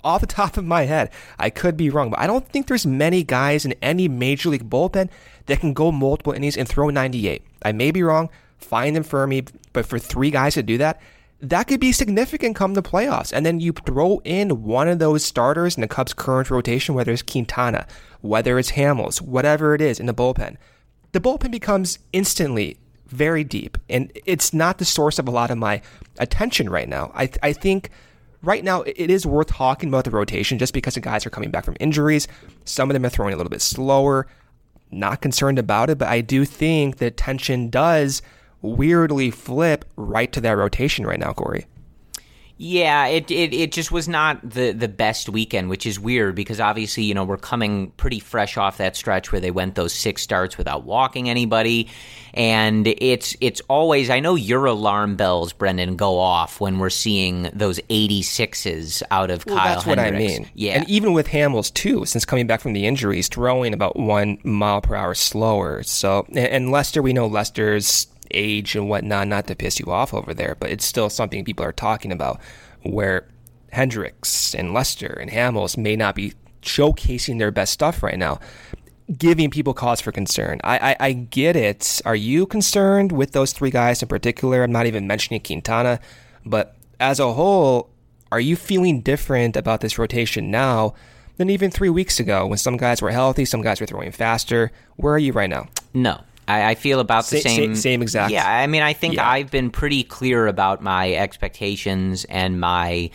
[0.04, 2.86] off the top of my head, I could be wrong, but I don't think there's
[2.86, 5.08] many guys in any major league bullpen
[5.50, 7.42] that can go multiple innings and throw 98.
[7.62, 11.00] I may be wrong, find them for me, but for three guys to do that,
[11.42, 13.32] that could be significant come the playoffs.
[13.32, 17.12] And then you throw in one of those starters in the Cubs' current rotation, whether
[17.12, 17.86] it's Quintana,
[18.20, 20.56] whether it's Hamels, whatever it is in the bullpen.
[21.12, 25.58] The bullpen becomes instantly very deep, and it's not the source of a lot of
[25.58, 25.82] my
[26.18, 27.10] attention right now.
[27.14, 27.90] I, I think
[28.42, 31.50] right now it is worth talking about the rotation just because the guys are coming
[31.50, 32.28] back from injuries.
[32.64, 34.26] Some of them are throwing a little bit slower.
[34.90, 38.22] Not concerned about it, but I do think the tension does
[38.62, 41.66] weirdly flip right to that rotation right now, Corey.
[42.62, 46.60] Yeah, it, it it just was not the the best weekend, which is weird because
[46.60, 50.20] obviously you know we're coming pretty fresh off that stretch where they went those six
[50.20, 51.88] starts without walking anybody,
[52.34, 57.44] and it's it's always I know your alarm bells, Brendan, go off when we're seeing
[57.54, 60.46] those eighty sixes out of Well, Kyle that's what I mean.
[60.52, 64.36] Yeah, And even with Hamels too, since coming back from the injuries, throwing about one
[64.44, 65.82] mile per hour slower.
[65.82, 70.34] So and Lester, we know Lester's age and whatnot, not to piss you off over
[70.34, 72.40] there, but it's still something people are talking about
[72.82, 73.28] where
[73.72, 78.40] Hendricks and Lester and Hamels may not be showcasing their best stuff right now.
[79.16, 80.60] Giving people cause for concern.
[80.62, 82.00] I, I I get it.
[82.04, 84.62] Are you concerned with those three guys in particular?
[84.62, 85.98] I'm not even mentioning Quintana,
[86.46, 87.90] but as a whole,
[88.30, 90.94] are you feeling different about this rotation now
[91.38, 94.70] than even three weeks ago when some guys were healthy, some guys were throwing faster?
[94.96, 95.68] Where are you right now?
[95.92, 96.20] No.
[96.50, 99.14] I, I feel about the Sa- sa- same same exact- Yeah, I mean, I think
[99.14, 99.28] Yeah.
[99.28, 103.10] I've been pretty clear about my expectations and my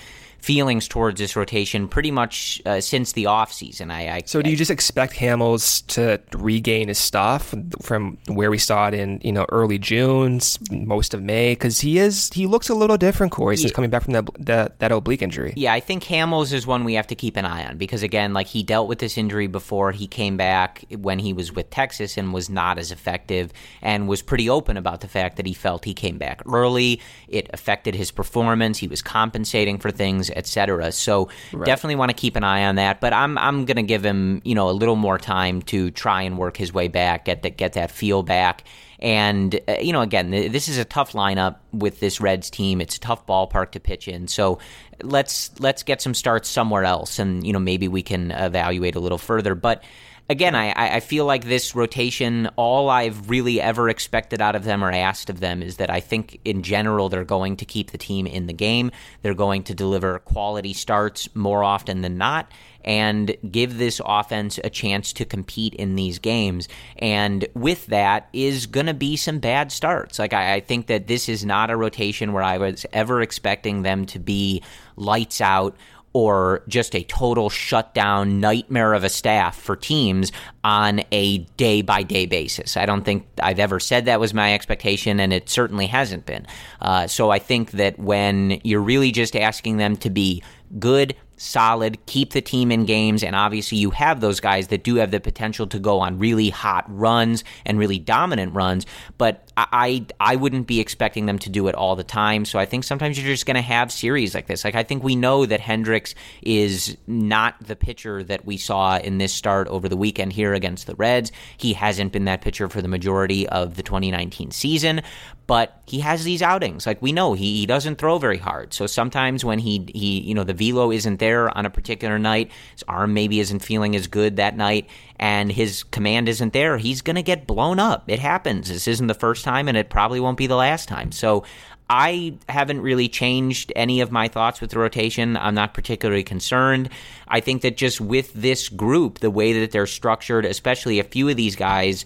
[0.45, 3.89] feelings towards this rotation pretty much uh, since the off season.
[3.89, 8.59] I, I So do you just expect Hamels to regain his stuff from where we
[8.59, 11.53] saw it in you know early June, most of May?
[11.53, 14.79] Because he is he looks a little different, Corey, since coming back from that that,
[14.79, 15.53] that oblique injury.
[15.55, 18.33] Yeah, I think Hamels is one we have to keep an eye on because again,
[18.33, 22.17] like he dealt with this injury before he came back when he was with Texas
[22.17, 25.85] and was not as effective and was pretty open about the fact that he felt
[25.85, 27.01] he came back early.
[27.27, 28.77] It affected his performance.
[28.77, 30.91] He was compensating for things, etc.
[30.91, 31.29] So
[31.65, 33.01] definitely want to keep an eye on that.
[33.01, 36.37] But I'm I'm gonna give him you know a little more time to try and
[36.37, 38.63] work his way back, get that get that feel back.
[38.99, 42.81] And uh, you know, again, th- this is a tough lineup with this Reds team.
[42.81, 44.27] It's a tough ballpark to pitch in.
[44.27, 44.59] So
[45.03, 48.99] let's let's get some starts somewhere else, and you know, maybe we can evaluate a
[48.99, 49.55] little further.
[49.55, 49.83] But
[50.29, 54.83] again, I, I feel like this rotation, all I've really ever expected out of them
[54.83, 57.97] or asked of them is that I think in general they're going to keep the
[57.97, 58.91] team in the game.
[59.21, 62.51] They're going to deliver quality starts more often than not
[62.83, 66.67] and give this offense a chance to compete in these games.
[66.97, 70.19] And with that is going to be some bad starts.
[70.19, 73.81] Like, I, I think that this is not a rotation where I was ever expecting
[73.81, 74.61] them to be
[74.97, 75.75] lights out
[76.15, 80.31] or just a total shutdown nightmare of a staff for teams
[80.63, 82.77] on a day by day basis.
[82.77, 86.47] I don't think I've ever said that was my expectation, and it certainly hasn't been.
[86.79, 90.41] Uh, so I think that when you're really just asking them to be
[90.79, 94.95] good solid, keep the team in games, and obviously you have those guys that do
[94.95, 98.85] have the potential to go on really hot runs and really dominant runs,
[99.17, 102.43] but I I wouldn't be expecting them to do it all the time.
[102.43, 104.65] So I think sometimes you're just going to have series like this.
[104.65, 109.17] Like I think we know that Hendricks is not the pitcher that we saw in
[109.17, 111.31] this start over the weekend here against the Reds.
[111.57, 115.01] He hasn't been that pitcher for the majority of the 2019 season,
[115.47, 116.85] but he has these outings.
[116.85, 118.73] Like we know he, he doesn't throw very hard.
[118.73, 122.51] So sometimes when he he you know the velo isn't there on a particular night,
[122.73, 127.01] his arm maybe isn't feeling as good that night and his command isn't there, he's
[127.01, 128.03] going to get blown up.
[128.07, 128.69] It happens.
[128.69, 131.11] This isn't the first time, and it probably won't be the last time.
[131.11, 131.45] So
[131.89, 135.37] I haven't really changed any of my thoughts with the rotation.
[135.37, 136.89] I'm not particularly concerned.
[137.27, 141.29] I think that just with this group, the way that they're structured, especially a few
[141.29, 142.05] of these guys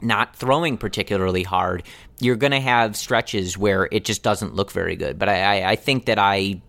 [0.00, 1.82] not throwing particularly hard,
[2.20, 5.18] you're going to have stretches where it just doesn't look very good.
[5.18, 6.62] But I, I, think that I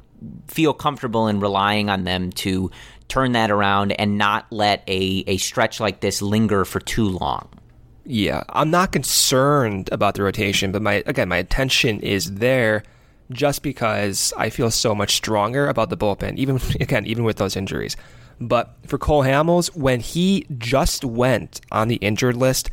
[0.47, 2.71] feel comfortable in relying on them to
[3.07, 7.49] turn that around and not let a, a stretch like this linger for too long.
[8.05, 12.84] Yeah, I'm not concerned about the rotation, but my again, my attention is there
[13.31, 17.55] just because I feel so much stronger about the bullpen, even again, even with those
[17.55, 17.95] injuries.
[18.39, 22.71] But for Cole Hamels, when he just went on the injured list,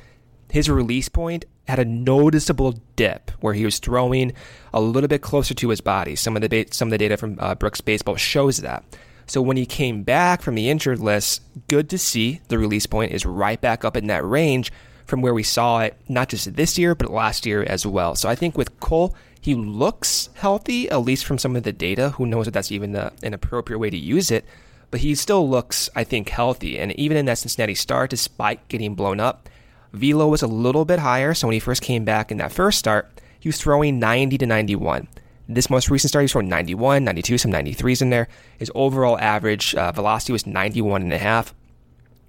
[0.50, 4.32] his release point had a noticeable dip where he was throwing
[4.72, 6.16] a little bit closer to his body.
[6.16, 8.84] Some of the some of the data from uh, Brooks Baseball shows that.
[9.26, 13.12] So when he came back from the injured list, good to see the release point
[13.12, 14.72] is right back up in that range
[15.04, 18.14] from where we saw it not just this year, but last year as well.
[18.14, 22.10] So I think with Cole, he looks healthy, at least from some of the data.
[22.10, 24.46] Who knows if that's even the, an appropriate way to use it?
[24.90, 26.78] But he still looks, I think, healthy.
[26.78, 29.48] And even in that Cincinnati start, despite getting blown up,
[29.92, 31.34] velo was a little bit higher.
[31.34, 34.46] So when he first came back in that first start, he was throwing 90 to
[34.46, 35.08] 91.
[35.48, 38.28] This most recent start, he's throwing 91, 92, some 93s in there.
[38.58, 41.54] His overall average uh, velocity was 91 and a half,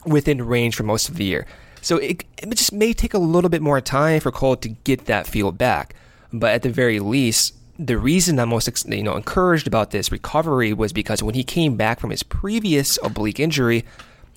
[0.05, 1.45] within range for most of the year.
[1.81, 5.05] So it, it just may take a little bit more time for Cole to get
[5.05, 5.95] that feel back.
[6.31, 10.73] But at the very least, the reason I'm most you know encouraged about this recovery
[10.73, 13.85] was because when he came back from his previous oblique injury,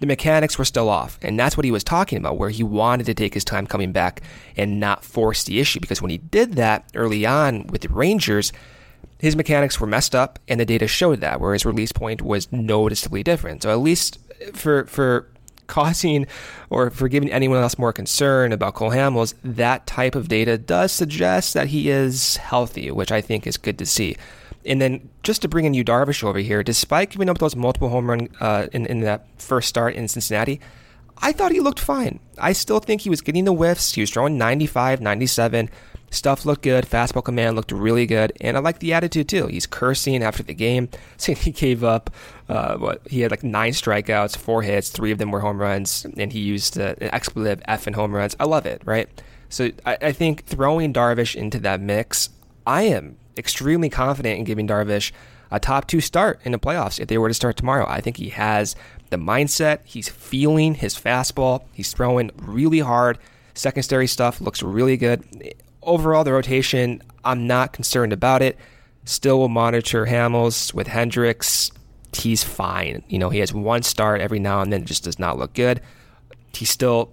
[0.02, 1.16] the mechanics were still off.
[1.22, 3.92] And that's what he was talking about, where he wanted to take his time coming
[3.92, 4.20] back
[4.56, 5.78] and not force the issue.
[5.78, 8.52] Because when he did that early on with the Rangers,
[9.18, 12.50] his mechanics were messed up, and the data showed that, where his release point was
[12.50, 13.62] noticeably different.
[13.62, 14.18] So at least
[14.54, 15.28] for for
[15.68, 16.26] causing
[16.68, 20.90] or for giving anyone else more concern about Cole Hamels, that type of data does
[20.90, 24.16] suggest that he is healthy, which I think is good to see.
[24.64, 27.88] And then just to bring in Yu Darvish over here, despite giving up those multiple
[27.88, 30.60] home run uh, in, in that first start in Cincinnati,
[31.18, 32.18] I thought he looked fine.
[32.38, 33.94] I still think he was getting the whiffs.
[33.94, 35.70] He was throwing 95, 97.
[36.10, 36.84] Stuff looked good.
[36.84, 38.32] Fastball command looked really good.
[38.40, 39.46] And I like the attitude too.
[39.46, 42.10] He's cursing after the game, saying he gave up,
[42.48, 46.04] uh, what, he had like nine strikeouts, four hits, three of them were home runs,
[46.16, 48.36] and he used uh, an expletive F in home runs.
[48.40, 49.08] I love it, right?
[49.48, 52.30] So I, I think throwing Darvish into that mix,
[52.66, 55.12] I am extremely confident in giving Darvish
[55.50, 57.86] a top two start in the playoffs if they were to start tomorrow.
[57.88, 58.74] I think he has
[59.10, 59.80] the mindset.
[59.84, 61.64] He's feeling his fastball.
[61.72, 63.18] He's throwing really hard.
[63.54, 65.54] Secondary stuff looks really good.
[65.82, 68.58] Overall, the rotation, I'm not concerned about it.
[69.04, 71.70] Still will monitor Hamels with Hendricks.
[72.14, 73.02] He's fine.
[73.08, 75.52] You know, he has one start every now and then, it just does not look
[75.52, 75.82] good.
[76.54, 77.12] He's still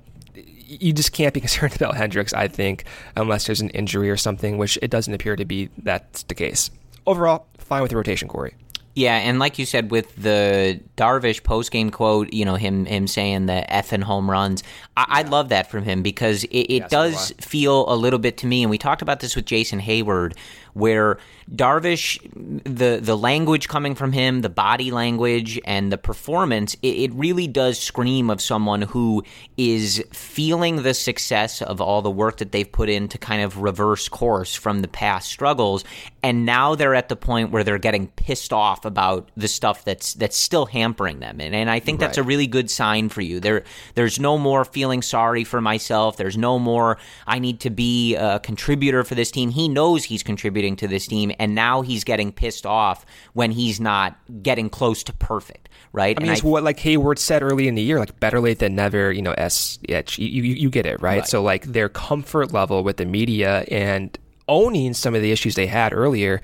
[0.70, 4.58] you just can't be concerned about Hendricks, I think, unless there's an injury or something,
[4.58, 6.72] which it doesn't appear to be that's the case.
[7.08, 8.54] Overall, fine with the rotation, Corey.
[8.96, 13.08] Yeah, and like you said, with the Darvish post game quote, you know him him
[13.08, 14.64] saying the effing home runs,
[14.98, 15.06] I, yeah.
[15.10, 18.64] I love that from him because it, it does feel a little bit to me,
[18.64, 20.36] and we talked about this with Jason Heyward,
[20.74, 21.18] where
[21.56, 22.20] Darvish,
[22.64, 27.48] the the language coming from him, the body language and the performance, it, it, really
[27.48, 29.24] does scream of someone who
[29.58, 33.58] is feeling the success of all the work that they've put in to kind of
[33.58, 35.84] reverse course from the past struggles,
[36.22, 40.14] and now they're at the point where they're getting pissed off about the stuff that's
[40.14, 42.26] that's still hampering them, and, and I think that's right.
[42.26, 43.40] a really good sign for you.
[43.40, 43.64] There,
[43.96, 46.16] there's no more feeling sorry for myself.
[46.16, 49.50] There's no more I need to be a contributor for this team.
[49.50, 53.80] He knows he's contributing to this team and now he's getting pissed off when he's
[53.80, 56.16] not getting close to perfect, right?
[56.18, 58.40] I mean, and it's I, what like Heyward said early in the year, like better
[58.40, 59.12] late than never.
[59.12, 61.20] You know, s you, you, you get it right?
[61.20, 61.28] right?
[61.28, 64.16] So like their comfort level with the media and
[64.48, 66.42] owning some of the issues they had earlier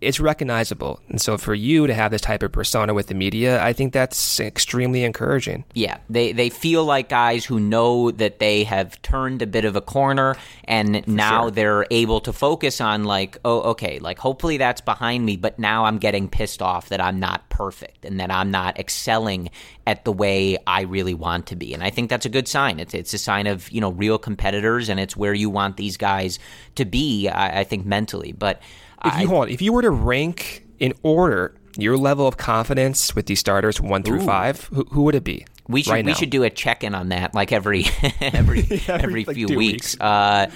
[0.00, 1.00] it's recognizable.
[1.08, 3.92] And so for you to have this type of persona with the media, I think
[3.92, 5.64] that's extremely encouraging.
[5.74, 9.74] Yeah, they they feel like guys who know that they have turned a bit of
[9.74, 11.50] a corner and now sure.
[11.50, 15.84] they're able to focus on like, oh, okay, like hopefully that's behind me, but now
[15.84, 19.50] I'm getting pissed off that I'm not perfect and that I'm not excelling
[19.84, 21.74] at the way I really want to be.
[21.74, 22.78] And I think that's a good sign.
[22.78, 25.96] It's it's a sign of, you know, real competitors and it's where you want these
[25.96, 26.38] guys
[26.76, 28.30] to be, I, I think mentally.
[28.30, 28.62] But
[29.04, 33.14] If I, you hold, if you were to rank in order your level of confidence
[33.14, 35.46] with these starters one through five, who, who would it be?
[35.68, 37.84] We should right we should do a check in on that like every
[38.20, 39.56] every every, like, few weeks.
[39.94, 40.00] weeks.
[40.00, 40.50] Uh,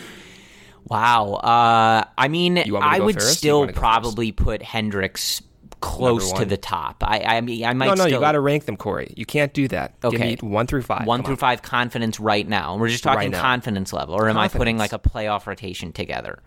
[0.89, 1.35] wow.
[1.35, 3.39] Uh, I mean, me I would first?
[3.39, 5.43] Still probably put Hendricks
[5.81, 7.03] close to the top.
[7.07, 9.13] I I mean I might No, no, still, you got to rank them, Corey.
[9.17, 10.01] You can't do that.
[10.01, 10.37] Give Okay.
[10.41, 11.07] me one through five.
[11.07, 11.39] one Come through on.
[11.39, 12.73] five confidence right now.
[12.73, 15.93] And we're just talking Right confidence level, or am I putting like a playoff rotation
[15.93, 16.39] together?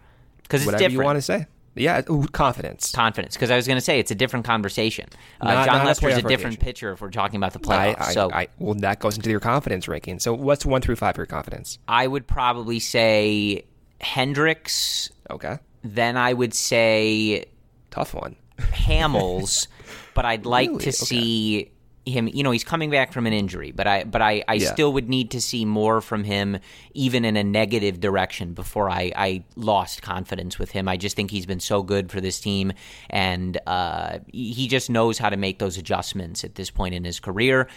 [0.42, 0.94] Because it's Whatever different.
[1.02, 1.46] you want to say.
[1.76, 2.92] Yeah, ooh, confidence.
[2.94, 5.08] confidence because I was going to say it's a different conversation.
[5.42, 7.60] Uh, Not- Jon not a Lester's a playoff different pitcher if we're talking about the
[7.70, 8.02] I, playoffs.
[8.02, 10.20] I, so I, well, that goes into your confidence ranking.
[10.20, 11.78] So, what's one through five for your confidence?
[11.88, 13.66] I would probably say
[14.00, 15.12] Hendricks.
[15.30, 17.46] Okay, Then I would say
[17.92, 18.36] tough one.
[18.60, 19.68] Hamels,
[20.14, 20.80] but I'd like Really?
[20.84, 20.92] to Okay.
[20.92, 21.72] see
[22.06, 22.28] him.
[22.28, 24.72] You know, he's coming back from an injury, but I but I, I Yeah.
[24.74, 26.58] still would need to see more from him,
[26.94, 30.88] even in a negative direction, before I, I lost confidence with him.
[30.88, 32.74] I just think he's been so good for this team,
[33.10, 37.04] and uh, he he just knows how to make those adjustments at this point in
[37.04, 37.68] his career.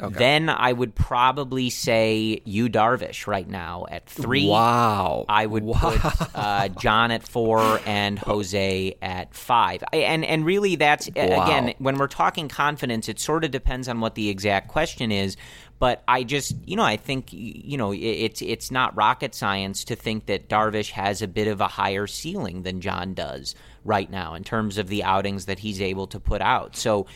[0.00, 4.46] Then I would probably say Yu Darvish right now at three.
[4.48, 6.00] Wow, I would put
[6.34, 9.82] uh, Jon at four and Jose at five.
[9.92, 11.44] And and really, that's Wow.
[11.44, 15.36] again when we're talking confidence, it sort of depends on what the exact question is.
[15.80, 19.96] But I just, you know, I think you know it's it's not rocket science to
[19.96, 24.34] think that Darvish has a bit of a higher ceiling than Jon does right now
[24.34, 26.76] in terms of the outings that he's able to put out.
[26.76, 27.06] So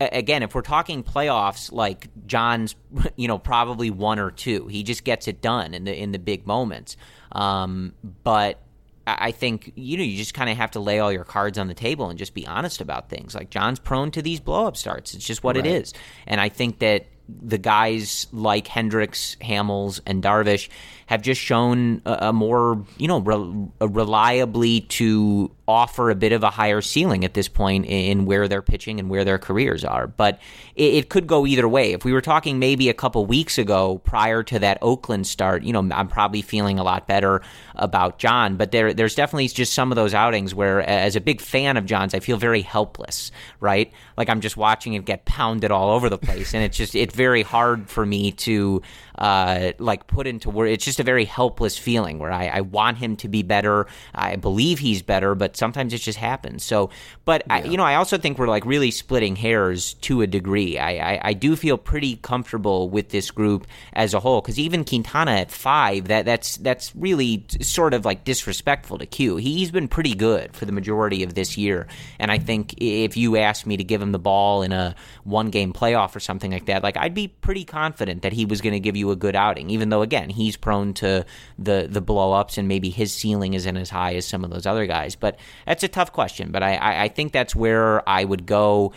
[0.00, 2.74] again, if we're talking playoffs, like Jon's,
[3.16, 4.66] you know, probably one or two.
[4.68, 6.96] He just gets it done in the in the big moments.
[7.32, 7.94] Um,
[8.24, 8.60] but
[9.06, 11.58] I I think you know you just kind of have to lay all your cards
[11.58, 13.34] on the table and just be honest about things.
[13.34, 15.14] Like Jon's prone to these blow up starts.
[15.14, 15.94] It's just what it is.
[16.26, 20.68] And I think that the guys like Hendricks, Hamels, and Darvish
[21.06, 26.42] have just shown a, a more you know re- reliably to offer a bit of
[26.42, 30.06] a higher ceiling at this point in where they're pitching and where their careers are.
[30.06, 30.40] But
[30.74, 31.92] it, it could go either way.
[31.92, 35.74] If we were talking maybe a couple weeks ago prior to that Oakland start, you
[35.74, 37.42] know, I'm probably feeling a lot better
[37.74, 38.56] about Jon.
[38.56, 41.84] But there, there's definitely just some of those outings where, as a big fan of
[41.84, 43.92] Jon's, I feel very helpless, right?
[44.16, 47.14] Like I'm just watching it get pounded all over the place, and it's just it's
[47.18, 48.80] very hard for me to
[49.18, 50.72] uh, like put into words.
[50.72, 53.88] It's just a very helpless feeling where I, I want him to be better.
[54.14, 56.62] I believe he's better, but sometimes it just happens.
[56.62, 56.90] So,
[57.24, 60.78] but I, you know, I also think we're like really splitting hairs to a degree.
[60.78, 64.84] I, I, I do feel pretty comfortable with this group as a whole because even
[64.84, 69.36] Quintana at five, that that's that's really sort of like disrespectful to Q.
[69.36, 71.88] He's been pretty good for the majority of this year,
[72.20, 74.94] and I think if you asked me to give him the ball in a
[75.24, 78.60] one game playoff or something like that, like I'd be pretty confident that he was
[78.60, 79.70] going to give you a good outing.
[79.70, 81.24] Even though again he's prone to
[81.58, 84.66] the the blow ups and maybe his ceiling isn't as high as some of those
[84.66, 85.16] other guys.
[85.16, 86.52] But that's a tough question.
[86.52, 88.92] But I I, I think that's where I would go.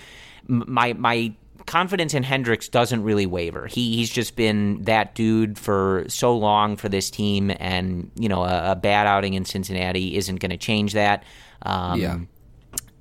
[0.48, 1.34] My my
[1.68, 3.68] confidence in Hendricks doesn't really waver.
[3.68, 8.44] He he's just been that dude for so long for this team, and you know
[8.44, 11.24] a, a bad outing in Cincinnati isn't going to change that.
[11.62, 12.20] Um, Yeah.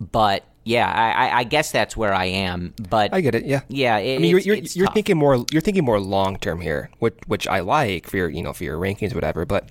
[0.01, 2.75] But yeah, I, I, guess that's where I am.
[2.89, 3.47] But I get it.
[3.47, 5.45] Yeah, yeah, it, I mean, you're you're, it's you're thinking more.
[5.51, 8.65] You're thinking more long term here, which which I like for your you know for
[8.65, 9.47] your rankings, whatever.
[9.47, 9.71] But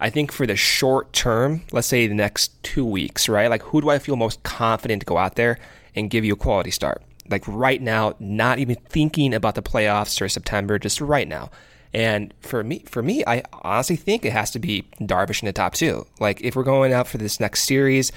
[0.00, 3.50] I think for the short term, let's say the next two weeks, right?
[3.50, 5.58] Like, who do I feel most confident to go out there
[5.94, 7.02] and give you a quality start?
[7.28, 11.50] Like right now, not even thinking about the playoffs or September, just right now.
[11.94, 15.52] And for me, for me, I honestly think it has to be Darvish in the
[15.52, 16.06] top two.
[16.18, 18.10] Like, if we're going out for this next series,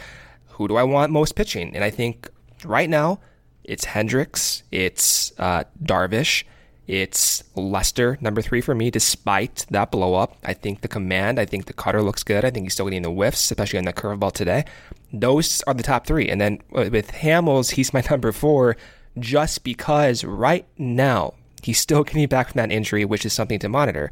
[0.55, 1.75] who do I want most pitching?
[1.75, 2.29] And I think
[2.63, 3.19] right now,
[3.63, 6.43] it's Hendricks, it's uh, Darvish,
[6.87, 10.37] it's Lester, number three for me, despite that blow up.
[10.43, 12.45] I think the command, I think the cutter looks good.
[12.45, 14.65] I think he's still getting the whiffs, especially on the curveball today.
[15.11, 16.29] Those are the top three.
[16.29, 18.77] And then uh, with Hamels, he's my number four
[19.17, 21.33] just because right now
[21.63, 24.11] he's still getting back from that injury, which is something to monitor.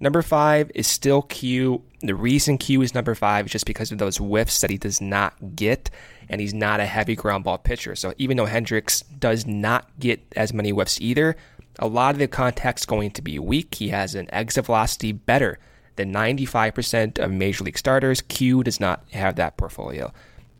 [0.00, 1.82] Number five is still Q.
[2.04, 5.00] The reason Q is number five is just because of those whiffs that he does
[5.00, 5.88] not get,
[6.28, 7.96] and he's not a heavy ground ball pitcher.
[7.96, 11.36] So even though Hendricks does not get as many whiffs either,
[11.78, 13.76] a lot of the contact's going to be weak.
[13.76, 15.58] He has an exit velocity better
[15.96, 18.20] than 95% of major league starters.
[18.20, 20.12] Q does not have that portfolio.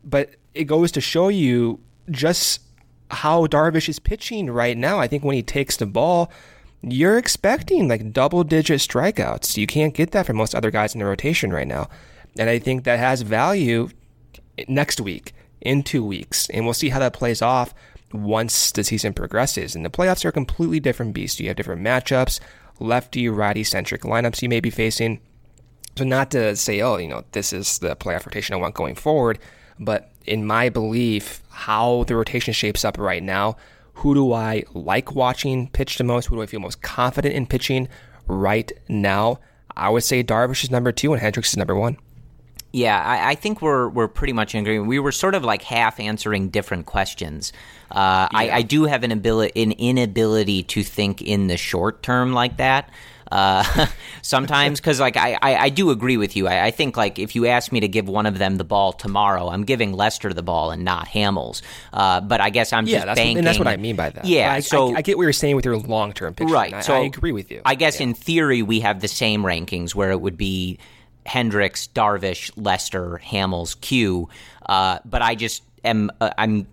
[0.03, 1.79] But it goes to show you
[2.09, 2.61] just
[3.11, 4.99] how Darvish is pitching right now.
[4.99, 6.31] I think when he takes the ball,
[6.81, 9.57] you're expecting like double digit strikeouts.
[9.57, 11.89] You can't get that from most other guys in the rotation right now.
[12.37, 13.89] And I think that has value
[14.67, 16.49] next week, in two weeks.
[16.49, 17.73] And we'll see how that plays off
[18.13, 19.75] once the season progresses.
[19.75, 21.39] And the playoffs are a completely different beast.
[21.39, 22.39] You have different matchups,
[22.79, 25.19] lefty, righty centric lineups you may be facing.
[25.97, 28.95] So, not to say, oh, you know, this is the playoff rotation I want going
[28.95, 29.39] forward,
[29.79, 33.55] but in my belief, how the rotation shapes up right now,
[33.95, 36.27] who do I like watching pitch the most?
[36.27, 37.87] Who do I feel most confident in pitching
[38.27, 39.39] right now?
[39.75, 41.97] I would say Darvish is number two and Hendricks is number one.
[42.71, 44.89] Yeah, I, I, think we're we're pretty much in agreement.
[44.89, 47.53] We were sort of like half answering different questions.
[47.89, 48.37] Uh, yeah.
[48.37, 52.57] I, I, do have an ability, an inability to think in the short term like
[52.57, 52.89] that.
[53.31, 53.87] Uh,
[54.21, 56.47] sometimes because like I, I, I, do agree with you.
[56.47, 58.93] I, I, think like if you ask me to give one of them the ball
[58.93, 61.61] tomorrow, I'm giving Lester the ball and not Hamels.
[61.91, 63.35] Uh, but I guess I'm yeah, just that's banking.
[63.35, 64.25] What, and that's what I mean by that.
[64.25, 66.53] Yeah, so I, get what you're saying with your long term picture.
[66.53, 66.83] Right.
[66.83, 67.61] so I agree with you.
[67.65, 68.07] I guess yeah.
[68.07, 70.77] in theory we have the same rankings where it would be
[71.25, 74.29] Hendricks, Darvish, Lester, Hamels, Q.
[74.65, 76.67] Uh, but I just am uh, I'm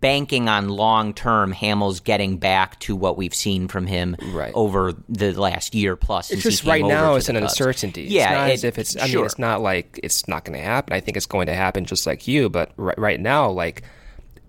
[0.00, 4.52] banking on long term Hamels getting back to what we've seen from him right.
[4.54, 6.30] over the last year plus.
[6.30, 7.52] It's just right now it's an Cubs.
[7.52, 8.02] uncertainty.
[8.04, 8.96] Yeah, it's not it, as if it's.
[8.96, 9.20] I sure.
[9.20, 10.92] mean, it's not like it's not going to happen.
[10.94, 12.48] I think it's going to happen just like you.
[12.48, 13.82] But right, right now, like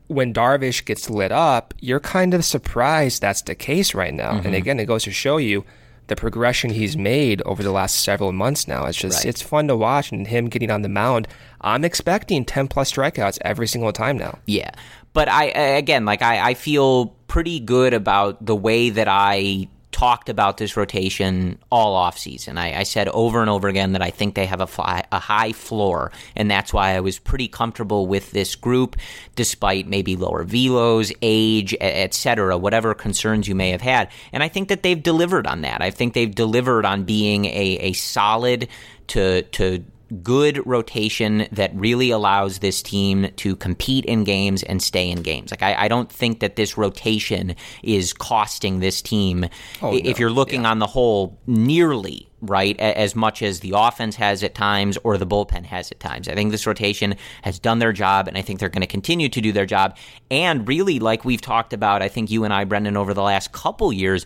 [0.07, 4.33] when Darvish gets lit up, you're kind of surprised that's the case right now.
[4.33, 4.47] Mm-hmm.
[4.47, 5.65] And again, it goes to show you
[6.07, 8.85] the progression he's made over the last several months now.
[8.85, 9.25] It's just right.
[9.25, 11.27] it's fun to watch and him getting on the mound.
[11.61, 14.39] I'm expecting 10 plus strikeouts every single time now.
[14.45, 14.71] Yeah.
[15.13, 20.27] But I again like I, I feel pretty good about the way that I talked
[20.27, 22.57] about this rotation all offseason.
[22.57, 25.19] I, I said over and over again that I think they have a, fly, a
[25.19, 28.97] high floor, and that's why I was pretty comfortable with this group,
[29.35, 34.09] despite maybe lower velos, age, etc., whatever concerns you may have had.
[34.33, 35.81] And I think that they've delivered on that.
[35.81, 38.67] I think they've delivered on being a, a solid
[39.07, 39.83] to to
[40.21, 45.51] good rotation that really allows this team to compete in games and stay in games.
[45.51, 49.45] Like I, I don't think that this rotation is costing this team,
[49.81, 50.19] oh, if no.
[50.19, 50.71] you're looking yeah.
[50.71, 55.25] on the whole, nearly right as much as the offense has at times or the
[55.25, 56.27] bullpen has at times.
[56.27, 59.29] I think this rotation has done their job, and I think they're going to continue
[59.29, 59.97] to do their job.
[60.29, 63.53] And really, like we've talked about, I think you and I, Brendan, over the last
[63.53, 64.25] couple years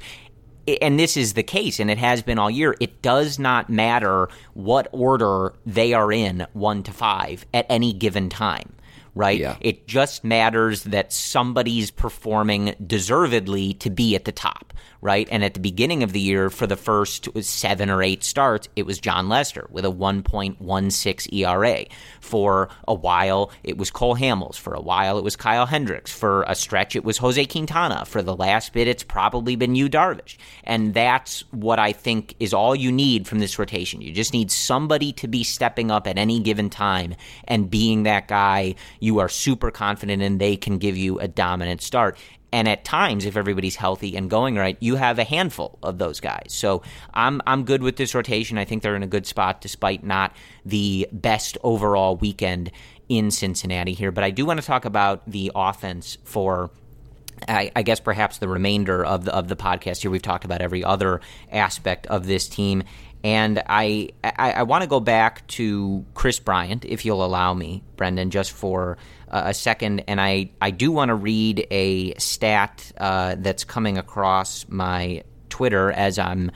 [0.82, 4.28] and this is the case, and it has been all year, it does not matter
[4.54, 8.74] what order they are in, one to five, at any given time,
[9.16, 9.40] right?
[9.40, 9.56] Yeah.
[9.62, 15.28] It just matters that somebody's performing deservedly to be at the top, right?
[15.32, 18.86] And at the beginning of the year, for the first seven or eight starts, it
[18.86, 21.86] was Jon Lester with a 1.16 ERA.
[22.20, 24.58] For a while, it was Cole Hamels.
[24.58, 26.12] For a while, it was Kyle Hendricks.
[26.12, 28.06] For a stretch, it was Jose Quintana.
[28.06, 30.38] For the last bit, it's probably been Yu Darvish.
[30.64, 34.02] And that's what I think is all you need from this rotation.
[34.02, 38.28] You just need somebody to be stepping up at any given time and being that
[38.28, 42.18] guy you are super confident in they can give you a dominant start.
[42.52, 46.20] And at times, if everybody's healthy and going right, you have a handful of those
[46.22, 46.48] guys.
[46.50, 46.82] So
[47.14, 48.58] I'm I'm good with this rotation.
[48.58, 50.34] I think they're in a good spot despite not
[50.66, 52.72] the best overall weekend
[53.10, 54.12] in Cincinnati here.
[54.12, 56.72] But I do want to talk about the offense for
[57.48, 60.12] I, I, guess perhaps the remainder of the of the podcast here.
[60.12, 61.22] We've talked about every other
[61.52, 62.84] aspect of this team,
[63.24, 67.84] and I I, I want to go back to Kris Bryant, if you'll allow me,
[67.96, 68.98] Brendan, just for
[69.30, 70.04] uh, a second.
[70.08, 75.92] And I I do want to read a stat uh, that's coming across my Twitter
[75.92, 76.52] as I'm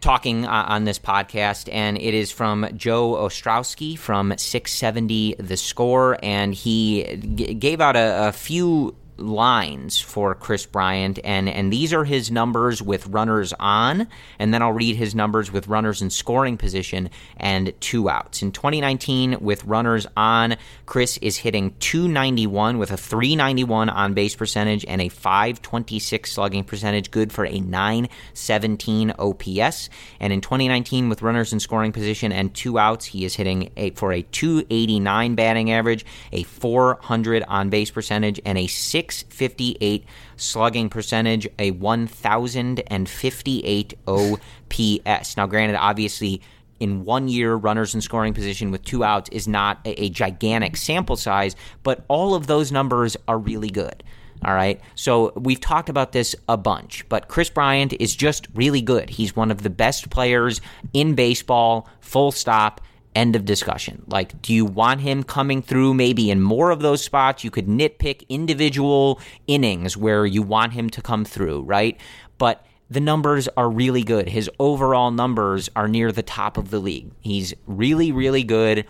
[0.00, 6.18] talking uh, on this podcast, and it is from Joe Ostrowski from 670 The Score,
[6.22, 11.92] and he g- gave out a, a few lines for Kris Bryant, and and these
[11.92, 14.08] are his numbers with runners on,
[14.38, 18.42] and then I'll read his numbers with runners in scoring position and two outs.
[18.42, 20.56] In 2019, with runners on,
[20.86, 27.10] Kris is hitting 291 with a 391 on base percentage and a 526 slugging percentage,
[27.10, 29.88] good for a 917 OPS.
[30.20, 33.90] And in 2019, with runners in scoring position and two outs, he is hitting a,
[33.90, 38.66] for a 289 batting average, a 400 on base percentage, and a
[39.12, 40.04] 658
[40.36, 45.36] slugging percentage, a 1058 OPS.
[45.36, 46.40] Now, granted, obviously,
[46.80, 50.76] in one year, runners in scoring position with two outs is not a, a gigantic
[50.76, 51.54] sample size,
[51.84, 54.02] but all of those numbers are really good.
[54.44, 54.80] All right.
[54.96, 59.10] So we've talked about this a bunch, but Kris Bryant is just really good.
[59.10, 60.60] He's one of the best players
[60.92, 62.80] in baseball, full stop.
[63.14, 64.04] End of discussion.
[64.06, 67.44] Like, do you want him coming through maybe in more of those spots?
[67.44, 72.00] You could nitpick individual innings where you want him to come through, right?
[72.38, 74.28] But the numbers are really good.
[74.28, 77.10] His overall numbers are near the top of the league.
[77.20, 78.86] He's really, really good.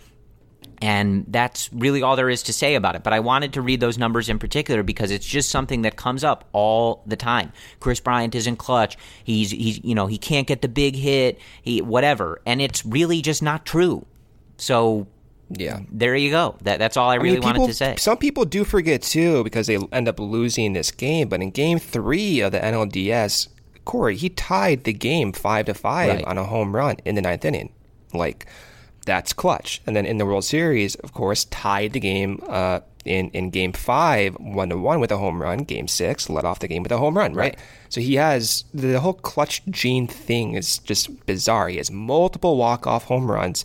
[0.81, 3.05] And that's really all there is to say about it.
[3.05, 6.25] But I wanted to read those numbers in particular because it's just something that comes
[6.25, 7.53] up all the time.
[7.79, 8.99] Kris Bryant isn't clutch.
[9.23, 12.41] He's he's you know, he can't get the big hit, he whatever.
[12.45, 14.07] And it's really just not true.
[14.63, 15.09] So
[15.51, 15.81] Yeah.
[15.91, 16.55] there you go.
[16.63, 17.95] That that's all I really people, wanted to say.
[17.99, 21.29] Some people do forget too because they end up losing this game.
[21.29, 23.49] But in Game Three of the NLDS,
[23.85, 26.25] Corey he tied the game five to five Right.
[26.25, 27.71] on a home run in the ninth inning.
[28.15, 28.47] Like
[29.05, 29.83] that's clutch.
[29.87, 33.73] And then in the World Series, of course, tied the game uh, in in Game
[33.73, 35.65] Five one to one with a home run.
[35.65, 37.35] Game Six led off the game with a home run.
[37.35, 37.57] Right.
[37.57, 37.59] Right.
[37.89, 41.69] So he has the whole clutch gene thing is just bizarre.
[41.69, 43.65] He has multiple walk off home runs.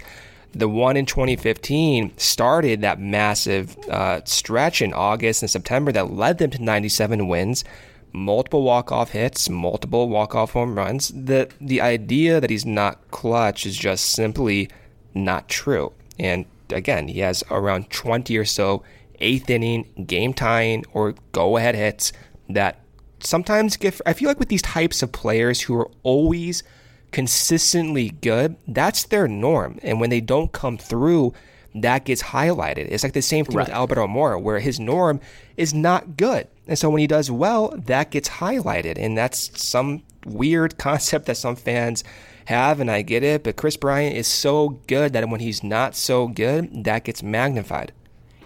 [0.54, 6.38] The one in 2015 started that massive uh, stretch in August and September that led
[6.38, 7.64] them to 97 wins,
[8.12, 11.10] multiple walk-off hits, multiple walk-off home runs.
[11.10, 14.70] The the idea that he's not clutch is just simply
[15.14, 15.94] not true.
[16.18, 18.84] And again, he has around 20 or so
[19.20, 22.14] eighth inning, game tying, or go ahead hits
[22.50, 22.80] that
[23.20, 24.00] sometimes get.
[24.06, 26.64] I feel like with these types of players who are always
[27.12, 29.80] consistently good, that's their norm.
[29.84, 31.34] And when they don't come through,
[31.76, 32.88] that gets highlighted.
[32.90, 33.76] It's like the same thing with Right.
[33.76, 35.20] Albert Almora, where his norm
[35.58, 36.48] is not good.
[36.68, 38.98] And so when he does well, that gets highlighted.
[38.98, 42.04] And that's some weird concept that some fans
[42.46, 43.44] have, and I get it.
[43.44, 47.92] But Kris Bryant is so good that when he's not so good, that gets magnified.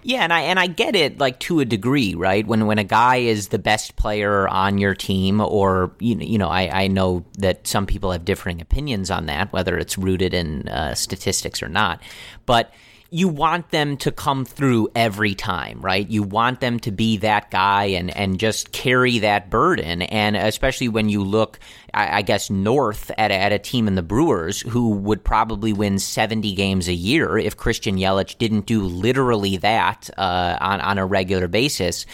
[0.03, 2.45] Yeah, and I and I get it like to a degree, right?
[2.45, 6.37] When when a guy is the best player on your team, or you know, you
[6.37, 10.33] know, I, I know that some people have differing opinions on that, whether it's rooted
[10.33, 12.01] in uh, statistics or not,
[12.45, 12.73] but
[13.13, 16.09] you want them to come through every time, right?
[16.09, 20.87] You want them to be that guy and and just carry that burden, and especially
[20.87, 21.59] when you look,
[21.93, 25.99] I, I guess, north at at a team in the Brewers who would probably win
[25.99, 31.05] seventy games a year if Christian Yelich didn't do literally that uh, on on a
[31.05, 32.05] regular basis.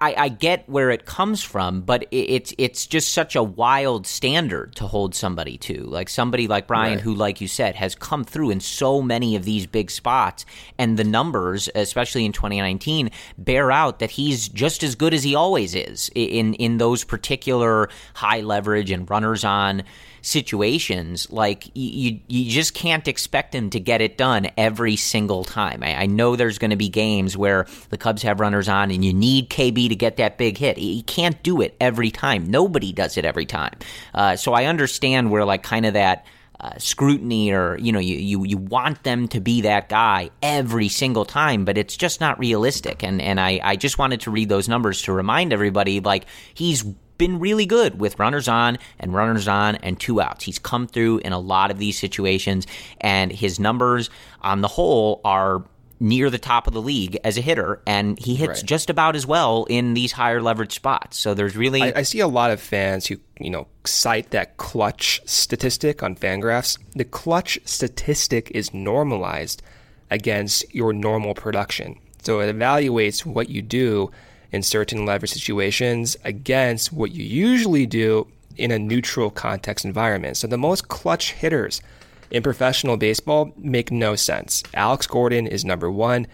[0.00, 4.06] I, I get where it comes from, but it, it's it's just such a wild
[4.06, 5.82] standard to hold somebody to.
[5.84, 7.00] Like somebody like Brian, Right.
[7.02, 10.46] who, like you said, has come through in so many of these big spots,
[10.78, 15.34] and the numbers, especially in 2019, bear out that he's just as good as he
[15.34, 19.82] always is in in those particular high leverage and runners on
[20.24, 21.30] situations.
[21.30, 25.82] Like you, you just can't expect him to get it done every single time.
[25.82, 29.04] I, I know there's going to be games where the Cubs have runners on, and
[29.04, 30.78] you need KB to get that big hit.
[30.78, 32.50] He can't do it every time.
[32.50, 33.74] Nobody does it every time.
[34.14, 36.26] Uh, so I understand where like kind of that.
[36.60, 40.88] Uh, scrutiny or you know you, you you want them to be that guy every
[40.88, 44.48] single time but it's just not realistic and and I, I just wanted to read
[44.48, 46.84] those numbers to remind everybody like he's
[47.18, 50.44] been really good with runners on and runners on and two outs.
[50.44, 52.66] He's come through in a lot of these situations,
[53.00, 54.10] and his numbers
[54.40, 55.64] on the whole are
[56.00, 58.66] near the top of the league as a hitter, and he hits Right.
[58.66, 61.18] just about as well in these higher leverage spots.
[61.18, 64.56] So there's really I, I see a lot of fans who, you know, cite that
[64.56, 66.78] clutch statistic on Fangraphs.
[66.94, 69.62] The clutch statistic is normalized
[70.10, 71.98] against your normal production.
[72.22, 74.10] So it evaluates what you do
[74.54, 78.26] in certain leverage situations against what you usually do
[78.56, 80.36] in a neutral context environment.
[80.36, 81.82] So the most clutch hitters
[82.30, 84.62] in professional baseball make no sense.
[84.72, 86.28] Alex Gordon is number one.